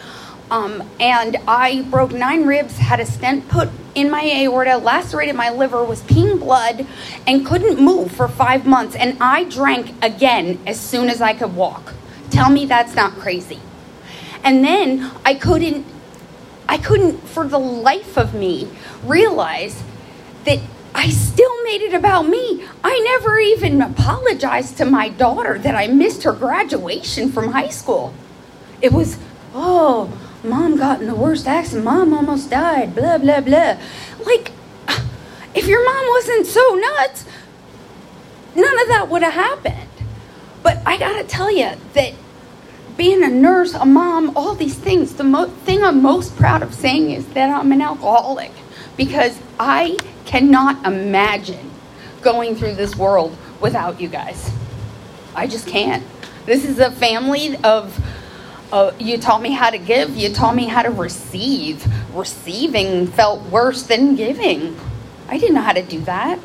Um, 0.51 0.89
and 1.01 1.37
I 1.49 1.83
broke 1.83 2.13
nine 2.13 2.47
ribs, 2.47 2.79
had 2.79 3.01
a 3.01 3.07
stent 3.07 3.49
put 3.49 3.69
in 3.95 4.11
my 4.11 4.23
aorta, 4.23 4.77
lacerated 4.77 5.35
my 5.35 5.51
liver, 5.51 5.83
was 5.83 6.03
peeing 6.03 6.39
blood, 6.39 6.87
and 7.27 7.45
couldn't 7.45 7.81
move 7.81 8.13
for 8.13 8.29
five 8.29 8.67
months. 8.67 8.95
And 8.95 9.17
I 9.21 9.45
drank 9.45 9.93
again 10.05 10.61
as 10.67 10.79
soon 10.79 11.09
as 11.09 11.21
I 11.21 11.33
could 11.33 11.57
walk. 11.57 11.95
Tell 12.31 12.51
me 12.51 12.67
that's 12.67 12.95
not 12.95 13.13
crazy. 13.15 13.61
And 14.45 14.65
then 14.65 15.11
I 15.25 15.35
couldn't, 15.35 15.85
I 16.69 16.79
couldn't 16.79 17.27
for 17.29 17.49
the 17.49 17.59
life 17.59 18.17
of 18.17 18.33
me 18.35 18.69
realize 19.03 19.83
that 20.45 20.61
I 20.95 21.11
still 21.11 21.63
made 21.65 21.83
it 21.83 21.93
about 21.93 22.29
me. 22.29 22.65
I 22.85 22.99
never 23.01 23.39
even 23.39 23.83
apologized 23.83 24.77
to 24.79 24.85
my 24.85 25.09
daughter 25.09 25.59
that 25.59 25.75
I 25.75 25.89
missed 25.89 26.23
her 26.23 26.33
graduation 26.33 27.33
from 27.33 27.53
high 27.53 27.69
school. 27.69 28.15
It 28.81 28.93
was, 28.93 29.19
oh, 29.55 30.11
mom 30.47 30.77
got 30.77 31.01
in 31.01 31.07
the 31.07 31.15
worst 31.15 31.47
accident. 31.47 31.85
Mom 31.85 32.15
almost 32.15 32.51
died. 32.51 32.95
Blah, 32.95 33.19
blah, 33.19 33.41
blah. 33.41 33.77
Like, 34.25 34.53
if 35.55 35.67
your 35.67 35.85
mom 35.85 36.07
wasn't 36.09 36.47
so 36.47 36.75
nuts, 36.75 37.25
none 38.55 38.81
of 38.81 38.89
that 38.89 39.09
would 39.09 39.23
have 39.23 39.35
happened. 39.35 39.89
But 40.63 40.83
I 40.87 40.99
gotta 40.99 41.25
tell 41.25 41.51
you 41.51 41.73
that 41.95 42.15
being 42.97 43.23
a 43.23 43.29
nurse, 43.29 43.75
a 43.75 43.85
mom, 43.85 44.37
all 44.37 44.55
these 44.55 44.75
things, 44.77 45.15
the 45.15 45.25
mo- 45.25 45.49
thing 45.49 45.85
I'm 45.85 46.03
most 46.03 46.37
proud 46.37 46.63
of 46.63 46.75
saying 46.75 47.11
is 47.11 47.27
that 47.29 47.51
I'm 47.51 47.71
an 47.73 47.83
alcoholic 47.83 48.53
because 48.97 49.39
I 49.61 49.97
cannot 50.25 50.85
imagine 50.87 51.71
going 52.23 52.57
through 52.57 52.75
this 52.75 52.97
world 52.97 53.37
without 53.61 54.01
you 54.01 54.09
guys. 54.09 54.51
I 55.35 55.47
just 55.47 55.67
can't. 55.67 56.03
This 56.47 56.65
is 56.65 56.79
a 56.79 56.91
family 56.91 57.57
of, 57.59 57.99
uh, 58.73 58.93
you 58.99 59.19
taught 59.19 59.43
me 59.43 59.53
how 59.53 59.71
to 59.71 59.79
give, 59.79 60.17
you 60.17 60.33
taught 60.33 60.55
me 60.55 60.67
how 60.67 60.83
to 60.83 60.91
receive. 60.91 61.87
Receiving 62.15 63.07
felt 63.07 63.43
worse 63.51 63.83
than 63.85 64.17
giving. 64.17 64.79
I 65.29 65.39
didn't 65.39 65.55
know 65.55 65.63
how 65.63 65.73
to 65.73 65.83
do 65.83 66.01
that. 66.03 66.39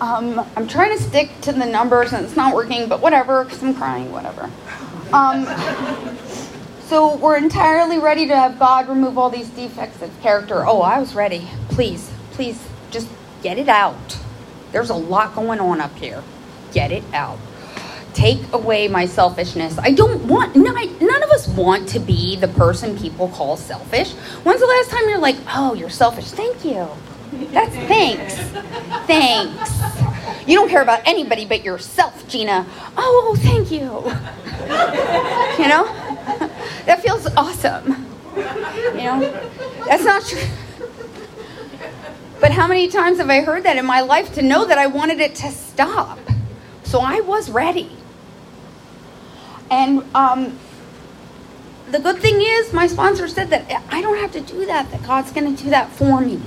Um, 0.00 0.44
I'm 0.56 0.66
trying 0.66 0.96
to 0.96 1.02
stick 1.02 1.30
to 1.42 1.52
the 1.52 1.66
numbers 1.66 2.12
and 2.12 2.24
it's 2.24 2.36
not 2.36 2.54
working, 2.54 2.88
but 2.88 3.00
whatever, 3.00 3.44
because 3.44 3.62
I'm 3.62 3.74
crying, 3.74 4.12
whatever. 4.12 4.50
Um, 5.12 5.46
So 6.86 7.16
we're 7.16 7.38
entirely 7.38 7.98
ready 7.98 8.26
to 8.28 8.36
have 8.36 8.58
God 8.58 8.88
remove 8.88 9.16
all 9.16 9.30
these 9.30 9.48
defects 9.48 10.02
of 10.02 10.10
character. 10.20 10.66
Oh, 10.66 10.82
I 10.82 11.00
was 11.00 11.14
ready. 11.14 11.48
Please, 11.70 12.10
please, 12.32 12.62
just 12.90 13.08
get 13.42 13.58
it 13.58 13.68
out. 13.70 14.18
There's 14.70 14.90
a 14.90 14.94
lot 14.94 15.34
going 15.34 15.60
on 15.60 15.80
up 15.80 15.96
here. 15.96 16.22
Get 16.72 16.92
it 16.92 17.02
out. 17.14 17.38
Take 18.14 18.40
away 18.52 18.88
my 18.88 19.06
selfishness. 19.06 19.76
I 19.78 19.90
don't 19.90 20.24
want, 20.26 20.56
none, 20.56 21.22
of 21.22 21.30
us 21.30 21.48
want 21.48 21.88
to 21.90 21.98
be 21.98 22.36
the 22.36 22.48
person 22.48 22.96
people 22.96 23.28
call 23.28 23.56
selfish. 23.56 24.12
When's 24.44 24.60
the 24.60 24.66
last 24.66 24.90
time 24.90 25.08
you're 25.08 25.18
like, 25.18 25.36
oh, 25.48 25.74
you're 25.74 25.90
selfish? 25.90 26.30
Thank 26.30 26.64
you. 26.64 26.88
That's 27.50 27.74
thanks. 27.74 28.34
Thanks. 29.06 30.48
You 30.48 30.56
don't 30.56 30.68
care 30.68 30.82
about 30.82 31.00
anybody 31.06 31.44
but 31.44 31.64
yourself, 31.64 32.26
Gina. 32.28 32.66
Oh, 32.96 33.36
thank 33.40 33.70
you. 33.70 34.02
You 35.58 35.68
know? 35.68 35.84
That 36.86 37.00
feels 37.02 37.26
awesome. 37.36 38.06
You 38.36 38.42
know? 38.94 39.50
That's 39.86 40.04
not 40.04 40.24
true. 40.24 40.40
But 42.40 42.50
how 42.52 42.66
many 42.66 42.88
times 42.88 43.18
have 43.18 43.30
I 43.30 43.40
heard 43.40 43.62
that 43.62 43.76
in 43.76 43.86
my 43.86 44.00
life 44.00 44.34
to 44.34 44.42
know 44.42 44.66
that 44.66 44.78
I 44.78 44.86
wanted 44.86 45.20
it 45.20 45.34
to 45.36 45.50
stop? 45.50 46.18
So 46.82 47.00
I 47.00 47.20
was 47.20 47.50
ready. 47.50 47.96
And 49.70 50.04
um, 50.14 50.58
the 51.90 51.98
good 51.98 52.18
thing 52.18 52.40
is, 52.40 52.72
my 52.72 52.86
sponsor 52.86 53.28
said 53.28 53.50
that 53.50 53.84
I 53.88 54.00
don't 54.00 54.18
have 54.18 54.32
to 54.32 54.40
do 54.40 54.66
that, 54.66 54.90
that 54.90 55.02
God's 55.02 55.32
going 55.32 55.54
to 55.54 55.62
do 55.62 55.70
that 55.70 55.90
for 55.90 56.20
me. 56.20 56.40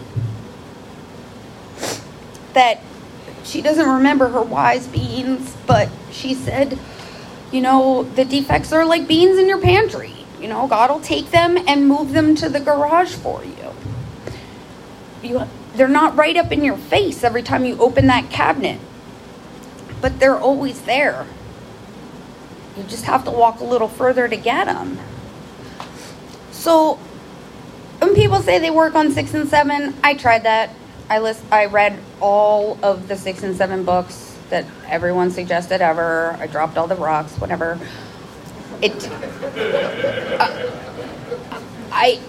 That 2.53 2.81
she 3.43 3.61
doesn't 3.61 3.87
remember 3.87 4.29
her 4.29 4.41
wise 4.41 4.87
beans, 4.87 5.55
but 5.65 5.89
she 6.11 6.33
said, 6.33 6.77
you 7.51 7.61
know, 7.61 8.03
the 8.03 8.25
defects 8.25 8.73
are 8.73 8.85
like 8.85 9.07
beans 9.07 9.37
in 9.37 9.47
your 9.47 9.59
pantry. 9.61 10.13
You 10.41 10.47
know, 10.47 10.67
God 10.67 10.91
will 10.91 10.99
take 10.99 11.31
them 11.31 11.57
and 11.67 11.87
move 11.87 12.13
them 12.13 12.35
to 12.35 12.49
the 12.49 12.59
garage 12.59 13.13
for 13.13 13.43
you. 13.43 13.53
You 15.23 15.47
they're 15.75 15.87
not 15.87 16.15
right 16.15 16.35
up 16.35 16.51
in 16.51 16.63
your 16.63 16.77
face 16.77 17.23
every 17.23 17.43
time 17.43 17.63
you 17.63 17.79
open 17.79 18.07
that 18.07 18.29
cabinet. 18.29 18.79
But 20.01 20.19
they're 20.19 20.37
always 20.37 20.81
there. 20.81 21.27
You 22.77 22.83
just 22.83 23.05
have 23.05 23.25
to 23.25 23.31
walk 23.31 23.59
a 23.59 23.63
little 23.63 23.87
further 23.87 24.27
to 24.27 24.37
get 24.37 24.65
them. 24.65 24.99
So, 26.51 26.95
when 27.99 28.13
people 28.13 28.39
say 28.39 28.59
they 28.59 28.69
work 28.69 28.93
on 28.93 29.11
6 29.11 29.33
and 29.33 29.49
7, 29.49 29.95
I 30.03 30.13
tried 30.13 30.43
that. 30.43 30.69
I 31.09 31.19
list 31.19 31.41
I 31.51 31.65
read 31.65 31.97
all 32.19 32.77
of 32.83 33.07
the 33.07 33.15
6 33.15 33.43
and 33.43 33.55
7 33.55 33.83
books 33.83 34.37
that 34.49 34.65
everyone 34.87 35.31
suggested 35.31 35.81
ever. 35.81 36.37
I 36.39 36.47
dropped 36.47 36.77
all 36.77 36.87
the 36.87 36.95
rocks, 36.95 37.33
whatever. 37.35 37.79
It 38.81 39.09
uh, 40.39 40.47
I 41.91 42.19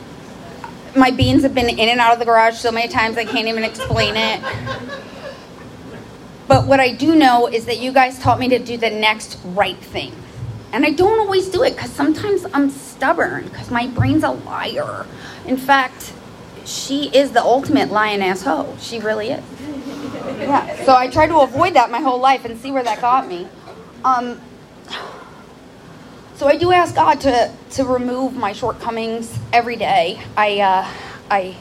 my 0.97 1.11
beans 1.11 1.43
have 1.43 1.55
been 1.55 1.69
in 1.69 1.89
and 1.89 2.01
out 2.01 2.13
of 2.13 2.19
the 2.19 2.25
garage 2.25 2.57
so 2.57 2.73
many 2.73 2.89
times 2.89 3.17
I 3.19 3.25
can't 3.25 3.49
even 3.49 3.65
explain 3.65 4.15
it. 4.17 4.43
But 6.47 6.67
what 6.67 6.81
I 6.81 6.93
do 6.93 7.15
know 7.15 7.47
is 7.47 7.67
that 7.67 7.79
you 7.79 7.93
guys 7.93 8.19
taught 8.19 8.41
me 8.41 8.49
to 8.49 8.59
do 8.59 8.79
the 8.79 8.91
next 8.91 9.39
right 9.45 9.77
thing. 9.77 10.15
And 10.73 10.85
I 10.85 10.91
don't 10.91 11.19
always 11.19 11.49
do 11.49 11.63
it 11.63 11.75
because 11.75 11.91
sometimes 11.91 12.45
I'm 12.53 12.71
stubborn 12.71 13.45
because 13.45 13.71
my 13.71 13.87
brain's 13.87 14.23
a 14.23 14.31
liar. 14.31 15.07
In 15.47 15.57
fact, 15.57 16.13
she 16.65 17.09
is 17.17 17.33
the 17.33 17.43
ultimate 17.43 17.91
lioness 17.91 18.43
hoe. 18.43 18.77
She 18.79 18.99
really 19.01 19.31
is. 19.31 19.45
Yeah. 20.39 20.85
So 20.85 20.95
I 20.95 21.09
try 21.09 21.27
to 21.27 21.39
avoid 21.39 21.75
that 21.75 21.91
my 21.91 22.01
whole 22.01 22.21
life 22.21 22.45
and 22.45 22.59
see 22.59 22.71
where 22.71 22.83
that 22.83 23.01
got 23.01 23.27
me. 23.27 23.49
Um, 24.05 24.41
so 26.37 26.47
I 26.47 26.57
do 26.57 26.71
ask 26.71 26.95
God 26.95 27.21
to 27.23 27.53
to 27.71 27.85
remove 27.85 28.35
my 28.37 28.53
shortcomings 28.53 29.37
every 29.53 29.77
day. 29.77 30.21
I 30.37 30.61
uh, 30.61 30.93
I 31.31 31.57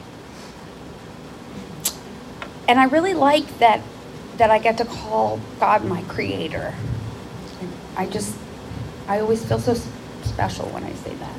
and 2.68 2.78
I 2.78 2.84
really 2.84 3.14
like 3.14 3.58
that 3.58 3.80
that 4.36 4.50
I 4.50 4.58
get 4.58 4.78
to 4.78 4.84
call 4.84 5.40
God 5.58 5.84
my 5.84 6.02
creator. 6.02 6.74
I 7.96 8.06
just 8.06 8.36
I 9.08 9.20
always 9.20 9.44
feel 9.44 9.58
so 9.58 9.74
special 10.22 10.66
when 10.66 10.84
I 10.84 10.92
say 10.92 11.14
that. 11.14 11.36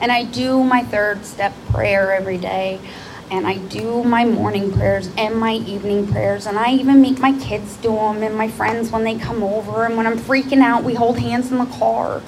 And 0.00 0.12
I 0.12 0.24
do 0.24 0.62
my 0.62 0.84
third 0.84 1.24
step 1.24 1.52
prayer 1.70 2.12
every 2.12 2.38
day. 2.38 2.80
And 3.28 3.44
I 3.44 3.56
do 3.56 4.04
my 4.04 4.24
morning 4.24 4.72
prayers 4.72 5.10
and 5.18 5.34
my 5.34 5.54
evening 5.54 6.06
prayers. 6.06 6.46
And 6.46 6.56
I 6.56 6.74
even 6.74 7.02
make 7.02 7.18
my 7.18 7.36
kids 7.40 7.76
do 7.78 7.92
them 7.92 8.22
and 8.22 8.36
my 8.36 8.46
friends 8.46 8.92
when 8.92 9.02
they 9.02 9.18
come 9.18 9.42
over. 9.42 9.84
And 9.84 9.96
when 9.96 10.06
I'm 10.06 10.18
freaking 10.18 10.60
out, 10.60 10.84
we 10.84 10.94
hold 10.94 11.18
hands 11.18 11.50
in 11.50 11.58
the 11.58 11.66
car 11.66 12.22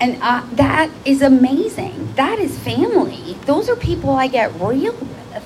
and 0.00 0.18
uh, 0.22 0.46
that 0.52 0.90
is 1.04 1.22
amazing. 1.22 2.12
That 2.14 2.38
is 2.38 2.56
family. 2.58 3.36
Those 3.46 3.68
are 3.68 3.76
people 3.76 4.10
I 4.10 4.28
get 4.28 4.52
real 4.54 4.92
with. 4.92 5.44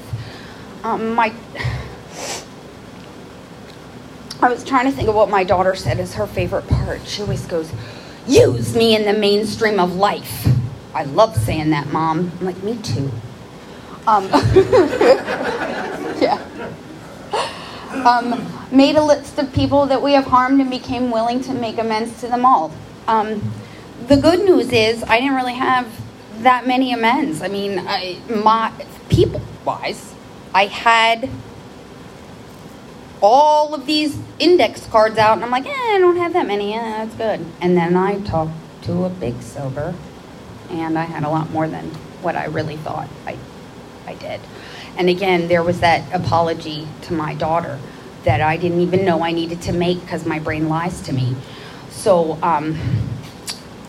Um, 0.84 1.14
my, 1.14 1.32
I 4.40 4.50
was 4.50 4.64
trying 4.64 4.86
to 4.86 4.92
think 4.92 5.08
of 5.08 5.14
what 5.14 5.30
my 5.30 5.44
daughter 5.44 5.74
said 5.74 5.98
is 5.98 6.14
her 6.14 6.26
favorite 6.26 6.68
part. 6.68 7.06
She 7.06 7.22
always 7.22 7.46
goes, 7.46 7.72
"Use 8.26 8.74
me 8.74 8.94
in 8.94 9.04
the 9.04 9.12
mainstream 9.18 9.78
of 9.78 9.94
life." 9.96 10.46
I 10.94 11.04
love 11.04 11.36
saying 11.36 11.70
that, 11.70 11.88
Mom. 11.88 12.30
I'm 12.38 12.46
like, 12.46 12.62
me 12.62 12.76
too. 12.82 13.10
Um, 14.06 14.24
yeah. 16.20 16.38
Um, 18.04 18.46
made 18.70 18.96
a 18.96 19.02
list 19.02 19.38
of 19.38 19.52
people 19.52 19.86
that 19.86 20.02
we 20.02 20.12
have 20.12 20.26
harmed 20.26 20.60
and 20.60 20.70
became 20.70 21.10
willing 21.10 21.40
to 21.42 21.54
make 21.54 21.78
amends 21.78 22.20
to 22.20 22.28
them 22.28 22.44
all. 22.44 22.72
Um, 23.06 23.52
the 24.08 24.16
good 24.16 24.44
news 24.44 24.70
is 24.70 25.02
I 25.04 25.20
didn't 25.20 25.36
really 25.36 25.54
have 25.54 25.88
that 26.42 26.66
many 26.66 26.92
amends. 26.92 27.40
I 27.42 27.48
mean, 27.48 27.78
I, 27.78 28.18
my 28.28 28.72
people 29.08 29.40
wise, 29.64 30.14
I 30.54 30.66
had 30.66 31.30
all 33.22 33.74
of 33.74 33.86
these 33.86 34.18
index 34.38 34.86
cards 34.86 35.16
out, 35.16 35.34
and 35.34 35.44
I'm 35.44 35.50
like, 35.50 35.66
eh, 35.66 35.70
I 35.70 35.98
don't 36.00 36.16
have 36.16 36.32
that 36.32 36.46
many. 36.46 36.72
Yeah, 36.72 37.04
that's 37.04 37.14
good. 37.14 37.46
And 37.60 37.76
then 37.76 37.96
I 37.96 38.20
talked 38.20 38.52
to 38.82 39.04
a 39.04 39.08
big 39.08 39.40
sober, 39.42 39.94
and 40.68 40.98
I 40.98 41.04
had 41.04 41.22
a 41.22 41.28
lot 41.28 41.50
more 41.50 41.68
than 41.68 41.86
what 42.20 42.36
I 42.36 42.46
really 42.46 42.76
thought 42.76 43.08
I, 43.26 43.36
I 44.06 44.14
did. 44.14 44.40
And 44.96 45.08
again, 45.08 45.48
there 45.48 45.62
was 45.62 45.80
that 45.80 46.12
apology 46.12 46.86
to 47.02 47.14
my 47.14 47.34
daughter 47.34 47.78
that 48.24 48.40
I 48.40 48.56
didn't 48.56 48.80
even 48.80 49.04
know 49.04 49.22
I 49.22 49.32
needed 49.32 49.62
to 49.62 49.72
make 49.72 50.00
because 50.00 50.26
my 50.26 50.38
brain 50.38 50.68
lies 50.68 51.00
to 51.02 51.12
me. 51.12 51.34
So, 51.90 52.38
um, 52.42 52.78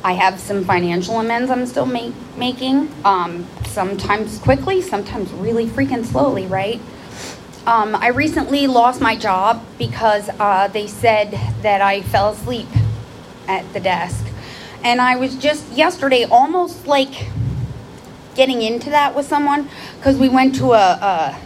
I 0.04 0.14
have 0.14 0.40
some 0.40 0.66
financial 0.66 1.20
amends 1.20 1.50
I'm 1.50 1.66
still 1.66 1.86
make, 1.86 2.14
making, 2.38 2.92
um, 3.06 3.48
sometimes 3.68 4.38
quickly, 4.40 4.82
sometimes 4.82 5.32
really 5.32 5.66
freaking 5.66 6.06
slowly, 6.06 6.46
right? 6.46 6.82
Um, 7.66 7.96
I 7.96 8.10
recently 8.10 8.68
lost 8.68 9.00
my 9.00 9.16
job 9.16 9.64
because 9.78 10.30
uh, 10.38 10.68
they 10.68 10.86
said 10.88 11.32
that 11.62 11.82
I 11.82 12.02
fell 12.02 12.32
asleep 12.32 12.68
at 13.48 13.72
the 13.72 13.80
desk. 13.80 14.26
And 14.84 15.00
I 15.00 15.16
was 15.16 15.38
just 15.38 15.72
yesterday 15.72 16.26
almost 16.26 16.88
like 16.88 17.28
getting 18.36 18.62
into 18.62 18.90
that 18.90 19.16
with 19.16 19.26
someone 19.26 19.70
because 19.98 20.18
we 20.18 20.28
went 20.28 20.56
to 20.56 20.74
a, 20.74 20.76
a 20.76 21.40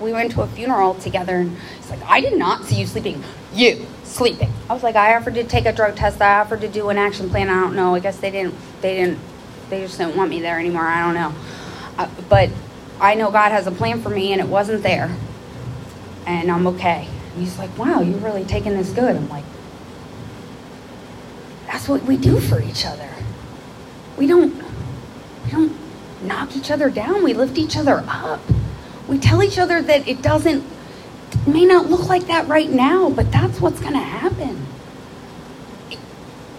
we 0.00 0.12
went 0.12 0.30
to 0.32 0.42
a 0.42 0.46
funeral 0.46 0.94
together 0.94 1.38
and 1.38 1.56
it's 1.78 1.90
like 1.90 2.02
I 2.04 2.20
did 2.20 2.38
not 2.38 2.64
see 2.64 2.76
you 2.76 2.86
sleeping. 2.86 3.24
You 3.52 3.84
sleeping. 4.04 4.52
I 4.70 4.74
was 4.74 4.84
like, 4.84 4.94
I 4.94 5.16
offered 5.16 5.34
to 5.34 5.44
take 5.44 5.66
a 5.66 5.72
drug 5.72 5.96
test. 5.96 6.22
I 6.22 6.38
offered 6.38 6.60
to 6.60 6.68
do 6.68 6.88
an 6.90 6.98
action 6.98 7.30
plan. 7.30 7.48
I 7.48 7.60
don't 7.60 7.74
know. 7.74 7.96
I 7.96 8.00
guess 8.00 8.18
they 8.18 8.30
didn't. 8.30 8.54
They 8.80 8.94
didn't. 8.94 9.18
They 9.70 9.80
just 9.80 9.98
didn't 9.98 10.16
want 10.16 10.30
me 10.30 10.40
there 10.40 10.58
anymore. 10.58 10.86
I 10.86 11.04
don't 11.04 11.14
know. 11.14 11.34
Uh, 11.98 12.08
but 12.28 12.50
I 13.00 13.14
know 13.14 13.30
God 13.30 13.50
has 13.52 13.66
a 13.66 13.70
plan 13.70 14.00
for 14.02 14.10
me, 14.10 14.32
and 14.32 14.40
it 14.40 14.48
wasn't 14.48 14.82
there, 14.82 15.14
and 16.28 16.50
I'm 16.50 16.66
okay. 16.68 17.08
And 17.32 17.42
he's 17.42 17.58
like, 17.58 17.76
Wow, 17.78 18.00
you're 18.00 18.18
really 18.18 18.44
taking 18.44 18.74
this 18.74 18.90
good. 18.90 19.16
I'm 19.16 19.28
like, 19.28 19.44
That's 21.66 21.88
what 21.88 22.02
we 22.04 22.16
do 22.16 22.38
for 22.38 22.62
each 22.62 22.84
other. 22.84 23.08
We 24.16 24.26
don't. 24.26 24.54
We 25.44 25.50
don't 25.50 25.72
knock 26.22 26.54
each 26.56 26.70
other 26.70 26.90
down. 26.90 27.24
We 27.24 27.32
lift 27.32 27.56
each 27.56 27.76
other 27.76 28.04
up. 28.06 28.40
We 29.08 29.18
tell 29.18 29.42
each 29.42 29.58
other 29.58 29.80
that 29.80 30.06
it 30.06 30.20
doesn't 30.20 30.64
may 31.46 31.64
not 31.64 31.86
look 31.86 32.08
like 32.08 32.26
that 32.26 32.46
right 32.48 32.68
now, 32.68 33.08
but 33.08 33.32
that's 33.32 33.60
what's 33.60 33.80
going 33.80 33.94
to 33.94 33.98
happen. 33.98 34.66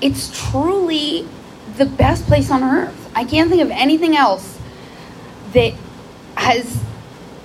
It's 0.02 0.32
truly 0.50 1.28
the 1.78 1.86
best 1.86 2.26
place 2.26 2.50
on 2.50 2.64
earth. 2.64 3.12
I 3.16 3.24
can't 3.26 3.50
think 3.50 3.62
of 3.62 3.70
anything 3.70 4.16
else 4.16 4.58
that 5.54 5.74
has 6.36 6.82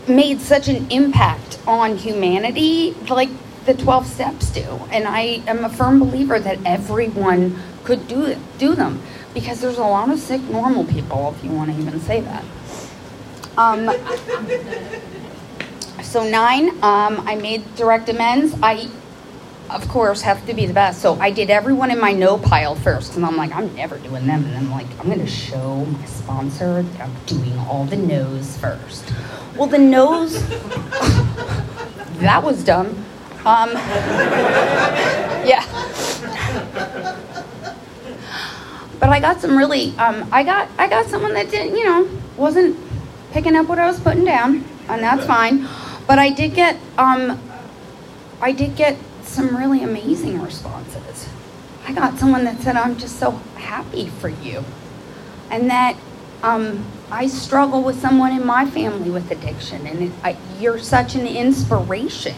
made 0.08 0.40
such 0.40 0.68
an 0.68 0.90
impact 0.90 1.58
on 1.66 1.96
humanity 1.96 2.92
like 3.08 3.30
the 3.64 3.74
12 3.74 4.06
steps 4.06 4.50
do. 4.50 4.64
And 4.90 5.06
I 5.06 5.42
am 5.46 5.64
a 5.64 5.68
firm 5.68 5.98
believer 5.98 6.38
that 6.38 6.58
everyone 6.64 7.58
could 7.84 8.06
do 8.08 8.36
do 8.58 8.74
them 8.74 9.02
because 9.34 9.60
there's 9.60 9.78
a 9.78 9.82
lot 9.82 10.10
of 10.10 10.18
sick 10.18 10.42
normal 10.42 10.84
people 10.84 11.34
if 11.36 11.44
you 11.44 11.50
want 11.50 11.70
to 11.70 11.78
even 11.78 12.00
say 12.00 12.20
that. 12.20 12.44
Um, 13.56 13.90
so 16.02 16.28
nine, 16.28 16.70
um, 16.82 17.22
I 17.26 17.36
made 17.36 17.74
direct 17.76 18.08
amends. 18.08 18.54
I 18.62 18.88
of 19.70 19.88
course, 19.88 20.20
have 20.22 20.44
to 20.46 20.54
be 20.54 20.66
the 20.66 20.74
best. 20.74 21.00
So 21.00 21.18
I 21.20 21.30
did 21.30 21.50
everyone 21.50 21.90
in 21.90 21.98
my 21.98 22.12
no 22.12 22.38
pile 22.38 22.74
first, 22.74 23.16
and 23.16 23.24
I'm 23.24 23.36
like, 23.36 23.52
I'm 23.52 23.74
never 23.74 23.98
doing 23.98 24.26
them. 24.26 24.44
And 24.44 24.56
I'm 24.56 24.70
like, 24.70 24.86
I'm 25.00 25.08
gonna 25.08 25.26
show 25.26 25.84
my 25.84 26.04
sponsor 26.04 26.82
that 26.82 27.00
I'm 27.00 27.14
doing 27.26 27.58
all 27.58 27.84
the 27.84 27.96
no's 27.96 28.56
first. 28.58 29.12
Well, 29.56 29.68
the 29.68 29.78
nose, 29.78 30.46
that 32.18 32.42
was 32.42 32.64
dumb. 32.64 32.88
Um, 33.46 33.70
yeah. 35.46 35.64
But 38.98 39.10
I 39.10 39.20
got 39.20 39.40
some 39.40 39.56
really, 39.56 39.96
um, 39.98 40.28
I 40.32 40.42
got, 40.42 40.68
I 40.78 40.88
got 40.88 41.06
someone 41.06 41.34
that 41.34 41.50
didn't, 41.50 41.76
you 41.76 41.84
know, 41.84 42.08
wasn't 42.36 42.76
picking 43.32 43.54
up 43.54 43.68
what 43.68 43.78
I 43.78 43.86
was 43.86 44.00
putting 44.00 44.24
down, 44.24 44.64
and 44.88 45.02
that's 45.02 45.26
fine. 45.26 45.68
But 46.06 46.18
I 46.18 46.30
did 46.30 46.54
get, 46.54 46.76
um, 46.98 47.40
I 48.40 48.50
did 48.52 48.74
get 48.74 48.96
some 49.22 49.56
really 49.56 49.82
amazing 49.82 50.40
responses. 50.42 51.28
I 51.86 51.92
got 51.92 52.18
someone 52.18 52.44
that 52.44 52.60
said, 52.60 52.76
I'm 52.76 52.96
just 52.96 53.20
so 53.20 53.32
happy 53.56 54.08
for 54.08 54.28
you. 54.28 54.64
And 55.50 55.70
that 55.70 55.96
um, 56.44 56.84
I 57.10 57.26
struggle 57.26 57.82
with 57.82 57.98
someone 57.98 58.32
in 58.32 58.44
my 58.44 58.68
family 58.68 59.08
with 59.10 59.30
addiction, 59.30 59.86
and 59.86 60.12
I, 60.22 60.36
you're 60.60 60.78
such 60.78 61.14
an 61.14 61.26
inspiration. 61.26 62.36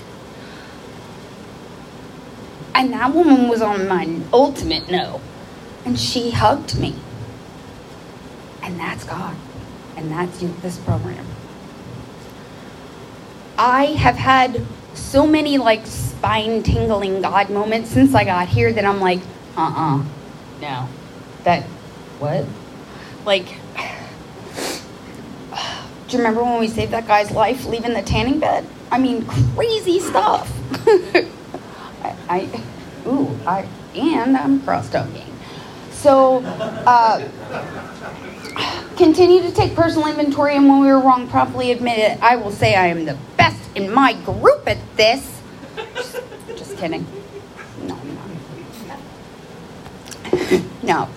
And 2.72 2.92
that 2.92 3.12
woman 3.12 3.48
was 3.48 3.60
on 3.62 3.88
my 3.88 4.20
ultimate 4.32 4.88
no. 4.88 5.20
And 5.84 5.98
she 5.98 6.30
hugged 6.30 6.78
me. 6.78 6.94
And 8.62 8.78
that's 8.78 9.02
God. 9.02 9.34
And 9.96 10.10
that's 10.10 10.38
this 10.40 10.78
program. 10.78 11.26
I 13.58 13.86
have 13.86 14.16
had 14.16 14.62
so 14.94 15.26
many 15.26 15.58
like 15.58 15.86
spine 15.86 16.62
tingling 16.62 17.22
God 17.22 17.50
moments 17.50 17.90
since 17.90 18.14
I 18.14 18.24
got 18.24 18.46
here 18.48 18.72
that 18.72 18.84
I'm 18.84 19.00
like, 19.00 19.20
uh 19.56 19.72
uh 19.74 20.04
no. 20.60 20.88
That, 21.44 21.62
what? 22.18 22.44
Like, 23.24 23.56
do 26.06 26.12
you 26.12 26.18
remember 26.18 26.42
when 26.42 26.60
we 26.60 26.68
saved 26.68 26.92
that 26.92 27.06
guy's 27.08 27.30
life 27.32 27.66
leaving 27.66 27.92
the 27.92 28.02
tanning 28.02 28.38
bed? 28.38 28.64
I 28.92 28.98
mean, 28.98 29.26
crazy 29.26 29.98
stuff. 29.98 30.48
I, 32.04 32.14
I, 32.28 32.62
ooh, 33.08 33.36
I, 33.44 33.66
and 33.96 34.36
I'm 34.36 34.62
cross 34.62 34.88
talking. 34.88 35.26
So, 35.90 36.42
uh, 36.44 37.28
continue 38.96 39.42
to 39.42 39.50
take 39.50 39.74
personal 39.74 40.06
inventory, 40.06 40.54
and 40.54 40.68
when 40.68 40.80
we 40.80 40.86
were 40.86 41.00
wrong, 41.00 41.26
properly 41.28 41.72
admit 41.72 41.98
it. 41.98 42.22
I 42.22 42.36
will 42.36 42.52
say 42.52 42.76
I 42.76 42.86
am 42.86 43.04
the 43.04 43.18
best 43.36 43.60
in 43.74 43.92
my 43.92 44.12
group 44.12 44.68
at 44.68 44.78
this. 44.96 45.40
Just, 45.94 46.20
just 46.56 46.76
kidding. 46.76 47.04
No, 47.82 47.98
no. 50.34 50.66
no. 50.84 51.08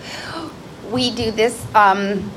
We 0.92 1.14
do 1.14 1.30
this. 1.30 1.64
Um, 1.76 2.32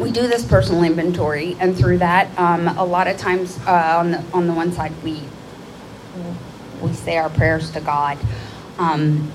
we 0.00 0.10
do 0.10 0.26
this 0.26 0.44
personal 0.44 0.82
inventory, 0.82 1.56
and 1.60 1.76
through 1.76 1.98
that, 1.98 2.36
um, 2.38 2.68
a 2.68 2.84
lot 2.84 3.06
of 3.06 3.16
times 3.18 3.58
uh, 3.66 3.96
on 3.98 4.10
the 4.12 4.24
on 4.32 4.46
the 4.46 4.54
one 4.54 4.72
side, 4.72 4.92
we 5.04 5.22
we 6.80 6.92
say 6.92 7.18
our 7.18 7.30
prayers 7.30 7.70
to 7.72 7.80
God. 7.80 8.18
Um, 8.78 9.30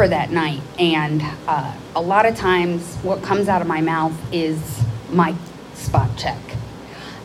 for 0.00 0.08
that 0.08 0.30
night. 0.30 0.62
And 0.78 1.22
uh, 1.46 1.74
a 1.94 2.00
lot 2.00 2.24
of 2.24 2.34
times, 2.34 2.96
what 3.02 3.22
comes 3.22 3.48
out 3.48 3.60
of 3.60 3.68
my 3.68 3.82
mouth 3.82 4.14
is 4.32 4.82
my 5.10 5.34
spot 5.74 6.16
check. 6.16 6.40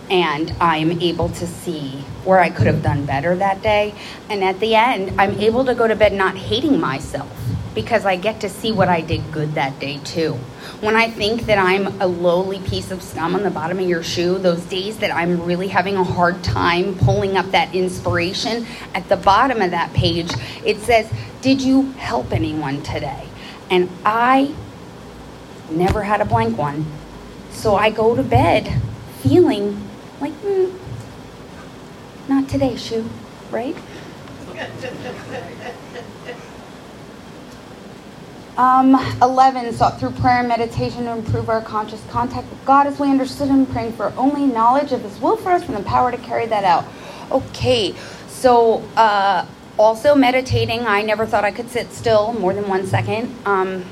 And 0.09 0.53
I'm 0.59 1.01
able 1.01 1.29
to 1.29 1.47
see 1.47 2.03
where 2.25 2.39
I 2.39 2.49
could 2.49 2.67
have 2.67 2.83
done 2.83 3.05
better 3.05 3.33
that 3.37 3.61
day. 3.61 3.95
And 4.29 4.43
at 4.43 4.59
the 4.59 4.75
end, 4.75 5.19
I'm 5.19 5.39
able 5.39 5.63
to 5.63 5.73
go 5.73 5.87
to 5.87 5.95
bed 5.95 6.11
not 6.11 6.35
hating 6.35 6.77
myself 6.77 7.44
because 7.75 8.05
I 8.05 8.15
get 8.15 8.39
to 8.41 8.49
see 8.49 8.71
what 8.71 8.87
I 8.87 9.01
did 9.01 9.31
good 9.31 9.53
that 9.53 9.79
day 9.79 9.99
too. 9.99 10.33
When 10.79 10.95
I 10.95 11.09
think 11.09 11.41
that 11.43 11.59
I'm 11.59 12.01
a 12.01 12.07
lowly 12.07 12.59
piece 12.59 12.89
of 12.89 13.03
scum 13.03 13.35
on 13.35 13.43
the 13.43 13.51
bottom 13.51 13.77
of 13.77 13.87
your 13.87 14.01
shoe, 14.01 14.39
those 14.39 14.63
days 14.63 14.97
that 14.99 15.11
I'm 15.11 15.43
really 15.43 15.67
having 15.67 15.97
a 15.97 16.03
hard 16.03 16.43
time 16.43 16.97
pulling 16.97 17.37
up 17.37 17.51
that 17.51 17.75
inspiration, 17.75 18.65
at 18.93 19.07
the 19.09 19.17
bottom 19.17 19.61
of 19.61 19.71
that 19.71 19.93
page, 19.93 20.31
it 20.63 20.79
says, 20.79 21.11
Did 21.41 21.61
you 21.61 21.91
help 21.91 22.31
anyone 22.31 22.81
today? 22.81 23.27
And 23.69 23.89
I 24.05 24.55
never 25.69 26.03
had 26.03 26.21
a 26.21 26.25
blank 26.25 26.57
one. 26.57 26.85
So 27.51 27.75
I 27.75 27.89
go 27.89 28.15
to 28.15 28.23
bed 28.23 28.81
feeling 29.21 29.89
like, 30.21 30.33
mm, 30.41 30.73
not 32.29 32.47
today, 32.47 32.75
shoe, 32.77 33.09
right? 33.51 33.75
Um, 38.57 38.95
11, 39.21 39.73
sought 39.73 39.99
through 39.99 40.11
prayer 40.11 40.39
and 40.39 40.47
meditation 40.47 41.03
to 41.03 41.11
improve 41.11 41.49
our 41.49 41.61
conscious 41.61 42.01
contact 42.09 42.49
with 42.49 42.63
God 42.63 42.87
as 42.87 42.97
we 42.97 43.09
understood 43.09 43.49
Him, 43.49 43.65
praying 43.65 43.91
for 43.93 44.13
only 44.15 44.45
knowledge 44.45 44.93
of 44.93 45.01
His 45.01 45.19
will 45.19 45.35
for 45.35 45.51
us 45.51 45.67
and 45.67 45.75
the 45.75 45.83
power 45.83 46.09
to 46.09 46.17
carry 46.17 46.45
that 46.45 46.63
out. 46.63 46.85
Okay, 47.31 47.93
so 48.27 48.81
uh, 48.95 49.45
also 49.77 50.15
meditating, 50.15 50.85
I 50.85 51.01
never 51.01 51.25
thought 51.25 51.43
I 51.43 51.51
could 51.51 51.69
sit 51.69 51.91
still 51.91 52.31
more 52.31 52.53
than 52.53 52.69
one 52.69 52.87
second. 52.87 53.35
Um, 53.45 53.83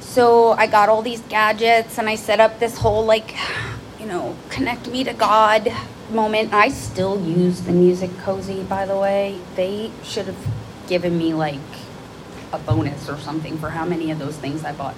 so 0.00 0.52
I 0.52 0.66
got 0.66 0.88
all 0.88 1.02
these 1.02 1.20
gadgets 1.22 1.98
and 1.98 2.08
I 2.08 2.14
set 2.14 2.40
up 2.40 2.60
this 2.60 2.78
whole, 2.78 3.04
like, 3.04 3.36
you 3.98 4.06
know, 4.06 4.36
connect 4.48 4.88
me 4.88 5.04
to 5.04 5.12
God 5.12 5.70
moment. 6.10 6.54
I 6.54 6.70
still 6.70 7.22
use 7.22 7.60
the 7.60 7.72
music 7.72 8.10
cozy, 8.20 8.62
by 8.62 8.86
the 8.86 8.96
way. 8.96 9.38
They 9.54 9.90
should 10.02 10.26
have 10.26 10.46
given 10.88 11.18
me, 11.18 11.34
like, 11.34 11.60
a 12.52 12.58
bonus 12.58 13.08
or 13.08 13.16
something 13.18 13.58
for 13.58 13.70
how 13.70 13.84
many 13.84 14.10
of 14.10 14.18
those 14.18 14.36
things 14.36 14.64
I 14.64 14.72
bought. 14.72 14.94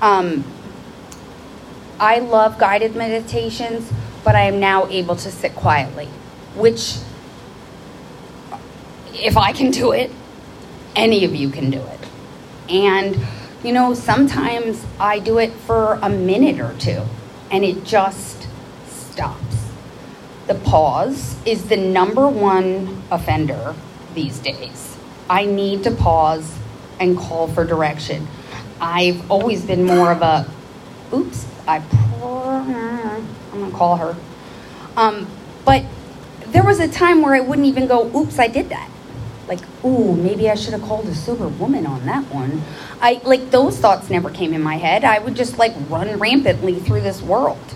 Um, 0.00 0.44
I 1.98 2.18
love 2.18 2.58
guided 2.58 2.96
meditations, 2.96 3.90
but 4.24 4.34
I 4.34 4.42
am 4.42 4.60
now 4.60 4.86
able 4.88 5.16
to 5.16 5.30
sit 5.30 5.54
quietly, 5.54 6.06
which, 6.56 6.96
if 9.14 9.36
I 9.36 9.52
can 9.52 9.70
do 9.70 9.92
it, 9.92 10.10
any 10.96 11.24
of 11.24 11.34
you 11.34 11.48
can 11.48 11.70
do 11.70 11.80
it. 11.80 12.00
And, 12.68 13.18
you 13.62 13.72
know, 13.72 13.94
sometimes 13.94 14.84
I 14.98 15.18
do 15.20 15.38
it 15.38 15.52
for 15.52 15.94
a 16.02 16.08
minute 16.08 16.60
or 16.60 16.74
two, 16.78 17.02
and 17.50 17.64
it 17.64 17.84
just 17.84 18.48
stops. 18.88 19.68
The 20.48 20.54
pause 20.56 21.36
is 21.46 21.68
the 21.68 21.76
number 21.76 22.28
one 22.28 23.02
offender 23.10 23.74
these 24.14 24.38
days 24.38 24.91
I 25.32 25.46
need 25.46 25.84
to 25.84 25.90
pause 25.90 26.58
and 27.00 27.16
call 27.16 27.48
for 27.48 27.64
direction. 27.64 28.28
I've 28.82 29.30
always 29.30 29.64
been 29.64 29.82
more 29.82 30.12
of 30.12 30.20
a, 30.20 30.46
oops, 31.10 31.46
I, 31.66 31.78
I'm 33.54 33.60
gonna 33.60 33.72
call 33.74 33.96
her. 33.96 34.14
Um, 34.94 35.26
but 35.64 35.84
there 36.48 36.62
was 36.62 36.80
a 36.80 36.88
time 36.88 37.22
where 37.22 37.34
I 37.34 37.40
wouldn't 37.40 37.66
even 37.66 37.86
go, 37.86 38.14
oops, 38.14 38.38
I 38.38 38.46
did 38.46 38.68
that. 38.68 38.90
Like, 39.48 39.60
ooh, 39.82 40.14
maybe 40.14 40.50
I 40.50 40.54
should 40.54 40.74
have 40.74 40.82
called 40.82 41.08
a 41.08 41.14
sober 41.14 41.48
woman 41.48 41.86
on 41.86 42.04
that 42.04 42.24
one. 42.24 42.60
I 43.00 43.22
like 43.24 43.50
those 43.50 43.78
thoughts 43.78 44.10
never 44.10 44.28
came 44.28 44.52
in 44.52 44.62
my 44.62 44.76
head. 44.76 45.02
I 45.02 45.18
would 45.18 45.34
just 45.34 45.56
like 45.56 45.72
run 45.88 46.18
rampantly 46.18 46.78
through 46.78 47.00
this 47.00 47.22
world. 47.22 47.74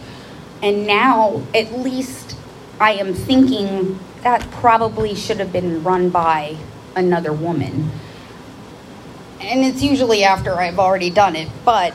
And 0.62 0.86
now, 0.86 1.42
at 1.54 1.72
least, 1.72 2.36
I 2.78 2.92
am 2.92 3.14
thinking 3.14 3.98
that 4.20 4.42
probably 4.50 5.14
should 5.14 5.38
have 5.38 5.54
been 5.54 5.82
run 5.82 6.10
by 6.10 6.58
another 6.96 7.32
woman. 7.32 7.90
And 9.40 9.64
it's 9.64 9.82
usually 9.82 10.24
after 10.24 10.54
I've 10.54 10.78
already 10.78 11.10
done 11.10 11.36
it, 11.36 11.48
but 11.64 11.94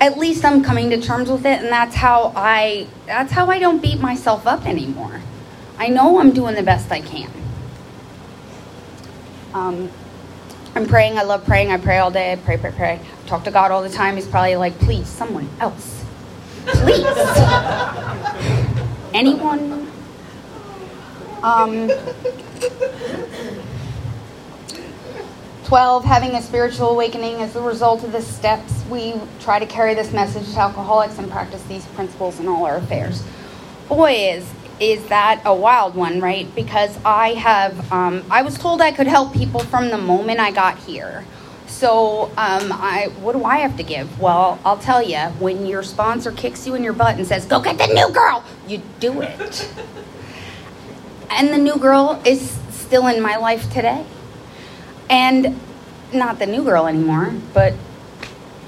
at 0.00 0.18
least 0.18 0.44
I'm 0.44 0.64
coming 0.64 0.90
to 0.90 1.00
terms 1.00 1.30
with 1.30 1.44
it 1.44 1.60
and 1.60 1.68
that's 1.68 1.94
how 1.94 2.32
I 2.34 2.88
that's 3.06 3.32
how 3.32 3.46
I 3.46 3.58
don't 3.58 3.82
beat 3.82 4.00
myself 4.00 4.46
up 4.46 4.66
anymore. 4.66 5.20
I 5.78 5.88
know 5.88 6.18
I'm 6.18 6.32
doing 6.32 6.56
the 6.56 6.62
best 6.62 6.90
I 6.90 7.00
can. 7.00 7.30
Um, 9.54 9.90
I'm 10.74 10.86
praying. 10.86 11.18
I 11.18 11.22
love 11.22 11.44
praying. 11.44 11.70
I 11.70 11.76
pray 11.76 11.98
all 11.98 12.10
day. 12.10 12.32
I 12.32 12.36
pray, 12.36 12.56
pray, 12.56 12.72
pray. 12.72 13.00
I 13.00 13.28
talk 13.28 13.44
to 13.44 13.50
God 13.50 13.70
all 13.70 13.82
the 13.82 13.88
time. 13.88 14.16
He's 14.16 14.26
probably 14.26 14.56
like, 14.56 14.78
please, 14.78 15.08
someone 15.08 15.48
else. 15.60 16.04
Please. 16.66 17.04
Anyone? 19.14 19.90
Um, 21.42 21.90
12, 25.68 26.02
having 26.02 26.30
a 26.30 26.40
spiritual 26.40 26.88
awakening 26.88 27.42
as 27.42 27.54
a 27.54 27.60
result 27.60 28.02
of 28.02 28.10
the 28.10 28.22
steps, 28.22 28.82
we 28.88 29.12
try 29.38 29.58
to 29.58 29.66
carry 29.66 29.92
this 29.92 30.14
message 30.14 30.50
to 30.54 30.58
alcoholics 30.58 31.18
and 31.18 31.30
practice 31.30 31.62
these 31.64 31.84
principles 31.88 32.40
in 32.40 32.48
all 32.48 32.64
our 32.64 32.78
affairs. 32.78 33.22
Boy, 33.86 34.12
is 34.12 34.50
is 34.80 35.04
that 35.08 35.42
a 35.44 35.54
wild 35.54 35.94
one, 35.94 36.22
right? 36.22 36.52
Because 36.54 36.96
I 37.04 37.34
have, 37.34 37.92
um, 37.92 38.24
I 38.30 38.40
was 38.40 38.56
told 38.56 38.80
I 38.80 38.92
could 38.92 39.08
help 39.08 39.34
people 39.34 39.60
from 39.60 39.90
the 39.90 39.98
moment 39.98 40.40
I 40.40 40.52
got 40.52 40.78
here. 40.78 41.26
So, 41.66 42.28
um, 42.38 42.72
I, 42.72 43.10
what 43.20 43.34
do 43.34 43.44
I 43.44 43.58
have 43.58 43.76
to 43.76 43.82
give? 43.82 44.18
Well, 44.18 44.58
I'll 44.64 44.78
tell 44.78 45.02
you, 45.02 45.18
when 45.38 45.66
your 45.66 45.82
sponsor 45.82 46.32
kicks 46.32 46.66
you 46.66 46.76
in 46.76 46.82
your 46.82 46.94
butt 46.94 47.16
and 47.16 47.26
says, 47.26 47.44
"Go 47.44 47.60
get 47.60 47.76
the 47.76 47.88
new 47.88 48.10
girl," 48.10 48.42
you 48.66 48.80
do 49.00 49.20
it, 49.20 49.68
and 51.30 51.50
the 51.50 51.58
new 51.58 51.76
girl 51.76 52.22
is 52.24 52.56
still 52.70 53.06
in 53.06 53.20
my 53.20 53.36
life 53.36 53.70
today. 53.70 54.06
And 55.10 55.58
not 56.12 56.38
the 56.38 56.46
new 56.46 56.64
girl 56.64 56.86
anymore, 56.86 57.34
but 57.52 57.74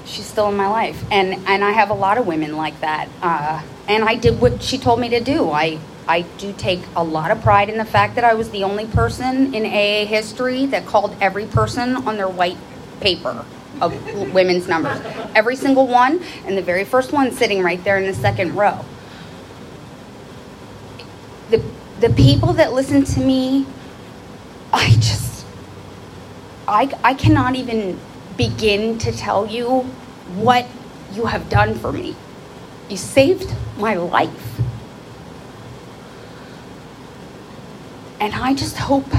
she's 0.05 0.25
still 0.25 0.49
in 0.49 0.55
my 0.55 0.67
life. 0.67 1.03
And, 1.11 1.35
and 1.47 1.63
I 1.63 1.71
have 1.71 1.89
a 1.89 1.93
lot 1.93 2.17
of 2.17 2.27
women 2.27 2.55
like 2.55 2.79
that. 2.81 3.09
Uh, 3.21 3.61
and 3.87 4.03
I 4.03 4.15
did 4.15 4.39
what 4.39 4.61
she 4.61 4.77
told 4.77 4.99
me 4.99 5.09
to 5.09 5.19
do. 5.19 5.51
I, 5.51 5.79
I 6.07 6.21
do 6.37 6.53
take 6.53 6.81
a 6.95 7.03
lot 7.03 7.31
of 7.31 7.41
pride 7.41 7.69
in 7.69 7.77
the 7.77 7.85
fact 7.85 8.15
that 8.15 8.23
I 8.23 8.33
was 8.33 8.49
the 8.51 8.63
only 8.63 8.85
person 8.85 9.53
in 9.53 9.65
AA 9.65 10.05
history 10.05 10.65
that 10.67 10.85
called 10.85 11.15
every 11.21 11.45
person 11.45 11.95
on 12.07 12.17
their 12.17 12.29
white 12.29 12.57
paper 12.99 13.45
of 13.79 13.93
women's 14.33 14.67
numbers. 14.67 14.99
Every 15.35 15.55
single 15.55 15.87
one, 15.87 16.21
and 16.45 16.57
the 16.57 16.61
very 16.61 16.85
first 16.85 17.11
one 17.11 17.31
sitting 17.31 17.63
right 17.63 17.83
there 17.83 17.97
in 17.97 18.05
the 18.05 18.13
second 18.13 18.55
row. 18.55 18.83
The, 21.49 21.63
the 21.99 22.09
people 22.11 22.53
that 22.53 22.73
listen 22.73 23.03
to 23.03 23.19
me, 23.19 23.65
I 24.71 24.91
just, 24.91 25.30
I, 26.71 26.89
I 27.03 27.13
cannot 27.15 27.55
even 27.55 27.99
begin 28.37 28.97
to 28.99 29.11
tell 29.11 29.45
you 29.45 29.81
what 30.35 30.65
you 31.13 31.25
have 31.25 31.49
done 31.49 31.75
for 31.75 31.91
me. 31.91 32.15
You 32.87 32.95
saved 32.95 33.53
my 33.77 33.95
life. 33.95 34.61
And 38.21 38.33
I 38.33 38.53
just 38.53 38.77
hope 38.77 39.09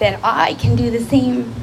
that 0.00 0.18
I 0.24 0.54
can 0.54 0.74
do 0.74 0.90
the 0.90 1.00
same 1.00 1.54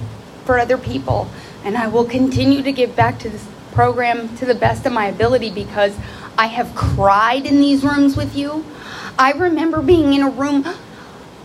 for 0.45 0.57
other 0.59 0.77
people. 0.77 1.29
And 1.65 1.75
I 1.75 1.87
will 1.87 2.05
continue 2.05 2.63
to 2.63 2.71
give 2.71 2.95
back 2.95 3.19
to 3.19 3.29
this 3.29 3.45
program 3.73 4.33
to 4.37 4.45
the 4.45 4.55
best 4.55 4.85
of 4.85 4.93
my 4.93 5.07
ability 5.07 5.49
because 5.49 5.93
I 6.37 6.47
have 6.47 6.73
cried 6.73 7.45
in 7.45 7.59
these 7.59 7.83
rooms 7.83 8.15
with 8.15 8.33
you. 8.33 8.63
I 9.19 9.33
remember 9.33 9.81
being 9.81 10.13
in 10.13 10.21
a 10.21 10.29
room 10.29 10.65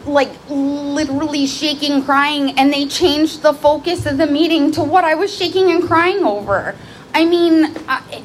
like 0.07 0.31
literally 0.49 1.47
shaking 1.47 2.03
crying 2.03 2.59
and 2.59 2.73
they 2.73 2.87
changed 2.87 3.43
the 3.43 3.53
focus 3.53 4.07
of 4.07 4.19
the 4.19 4.27
meeting 4.27 4.71
to 4.73 4.83
what 4.83 5.05
I 5.05 5.15
was 5.15 5.35
shaking 5.35 5.71
and 5.71 5.83
crying 5.83 6.25
over. 6.25 6.75
I 7.15 7.25
mean, 7.25 7.77
I, 7.89 8.23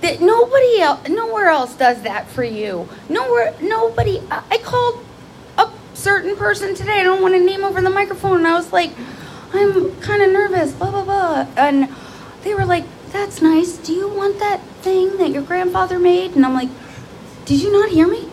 that 0.00 0.20
nobody 0.20 0.80
else, 0.80 1.08
nowhere 1.08 1.48
else 1.48 1.74
does 1.74 2.02
that 2.02 2.28
for 2.28 2.44
you. 2.44 2.88
Nowhere, 3.08 3.54
nobody. 3.60 4.22
I, 4.30 4.42
I 4.50 4.58
called 4.58 5.04
a 5.58 5.70
certain 5.94 6.36
person 6.36 6.74
today. 6.74 7.00
I 7.00 7.02
don't 7.02 7.20
want 7.20 7.34
to 7.34 7.44
name 7.44 7.64
over 7.64 7.80
the 7.80 7.90
microphone. 7.90 8.38
And 8.38 8.46
I 8.46 8.54
was 8.54 8.72
like, 8.72 8.92
I'm 9.52 9.96
kind 10.00 10.22
of 10.22 10.30
nervous. 10.30 10.72
Blah 10.72 10.90
blah 10.90 11.04
blah. 11.04 11.46
And 11.56 11.88
they 12.42 12.54
were 12.54 12.64
like, 12.64 12.84
"That's 13.10 13.42
nice. 13.42 13.76
Do 13.78 13.92
you 13.92 14.08
want 14.08 14.38
that 14.38 14.60
thing 14.82 15.16
that 15.18 15.30
your 15.30 15.42
grandfather 15.42 15.98
made?" 15.98 16.36
And 16.36 16.44
I'm 16.44 16.54
like, 16.54 16.68
"Did 17.44 17.62
you 17.62 17.72
not 17.72 17.90
hear 17.90 18.06
me?" 18.06 18.28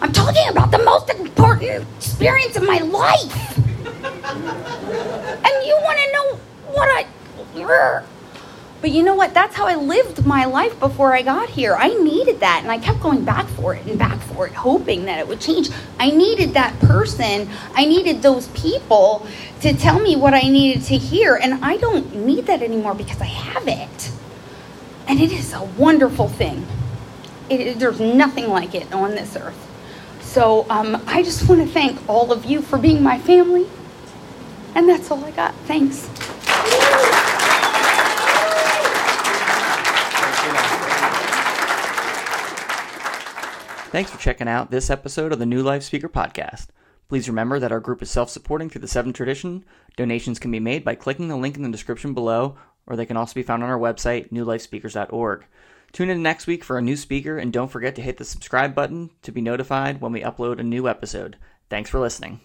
I'm 0.00 0.12
talking 0.12 0.48
about 0.48 0.70
the 0.70 0.78
most 0.78 1.10
important 1.10 1.86
experience 1.96 2.56
of 2.56 2.64
my 2.64 2.78
life. 2.78 3.58
and 3.58 3.66
you 5.66 5.76
want 5.82 5.98
to 5.98 6.12
know 6.12 6.36
what 6.72 6.88
I. 6.88 7.06
But 8.80 8.92
you 8.92 9.02
know 9.02 9.16
what? 9.16 9.34
That's 9.34 9.56
how 9.56 9.66
I 9.66 9.74
lived 9.74 10.24
my 10.24 10.44
life 10.44 10.78
before 10.78 11.12
I 11.12 11.22
got 11.22 11.50
here. 11.50 11.74
I 11.74 11.88
needed 11.88 12.40
that, 12.40 12.60
and 12.62 12.70
I 12.70 12.78
kept 12.78 13.00
going 13.00 13.24
back 13.24 13.48
for 13.48 13.74
it 13.74 13.84
and 13.86 13.98
back 13.98 14.20
for 14.20 14.46
it, 14.46 14.54
hoping 14.54 15.06
that 15.06 15.18
it 15.18 15.26
would 15.26 15.40
change. 15.40 15.68
I 15.98 16.10
needed 16.10 16.54
that 16.54 16.78
person, 16.78 17.50
I 17.74 17.84
needed 17.84 18.22
those 18.22 18.46
people 18.48 19.26
to 19.60 19.74
tell 19.74 19.98
me 19.98 20.14
what 20.14 20.32
I 20.32 20.42
needed 20.42 20.84
to 20.84 20.96
hear, 20.96 21.34
and 21.34 21.64
I 21.64 21.76
don't 21.76 22.14
need 22.14 22.46
that 22.46 22.62
anymore 22.62 22.94
because 22.94 23.20
I 23.20 23.26
have 23.26 23.66
it. 23.66 24.12
And 25.08 25.20
it 25.20 25.32
is 25.32 25.52
a 25.52 25.64
wonderful 25.64 26.28
thing. 26.28 26.64
It, 27.50 27.80
there's 27.80 27.98
nothing 27.98 28.48
like 28.48 28.74
it 28.74 28.92
on 28.92 29.16
this 29.16 29.36
earth. 29.36 29.67
So 30.38 30.66
um, 30.70 31.02
I 31.08 31.24
just 31.24 31.48
want 31.48 31.62
to 31.62 31.66
thank 31.66 31.98
all 32.08 32.30
of 32.30 32.44
you 32.44 32.62
for 32.62 32.78
being 32.78 33.02
my 33.02 33.18
family. 33.18 33.66
And 34.76 34.88
that's 34.88 35.10
all 35.10 35.24
I 35.24 35.32
got. 35.32 35.52
Thanks. 35.66 36.06
Thanks 43.90 44.12
for 44.12 44.18
checking 44.18 44.46
out 44.46 44.70
this 44.70 44.90
episode 44.90 45.32
of 45.32 45.40
the 45.40 45.44
New 45.44 45.60
Life 45.60 45.82
Speaker 45.82 46.08
Podcast. 46.08 46.68
Please 47.08 47.28
remember 47.28 47.58
that 47.58 47.72
our 47.72 47.80
group 47.80 48.00
is 48.00 48.08
self 48.08 48.30
supporting 48.30 48.70
through 48.70 48.82
the 48.82 48.86
Seven 48.86 49.12
Tradition. 49.12 49.64
Donations 49.96 50.38
can 50.38 50.52
be 50.52 50.60
made 50.60 50.84
by 50.84 50.94
clicking 50.94 51.26
the 51.26 51.36
link 51.36 51.56
in 51.56 51.62
the 51.62 51.72
description 51.72 52.14
below, 52.14 52.56
or 52.86 52.94
they 52.94 53.06
can 53.06 53.16
also 53.16 53.34
be 53.34 53.42
found 53.42 53.64
on 53.64 53.70
our 53.70 53.76
website, 53.76 54.30
newlifespeakers.org. 54.30 55.46
Tune 55.92 56.10
in 56.10 56.22
next 56.22 56.46
week 56.46 56.64
for 56.64 56.78
a 56.78 56.82
new 56.82 56.96
speaker, 56.96 57.38
and 57.38 57.52
don't 57.52 57.70
forget 57.70 57.96
to 57.96 58.02
hit 58.02 58.18
the 58.18 58.24
subscribe 58.24 58.74
button 58.74 59.10
to 59.22 59.32
be 59.32 59.40
notified 59.40 60.00
when 60.00 60.12
we 60.12 60.20
upload 60.20 60.58
a 60.58 60.64
new 60.64 60.88
episode. 60.88 61.36
Thanks 61.70 61.90
for 61.90 61.98
listening. 61.98 62.40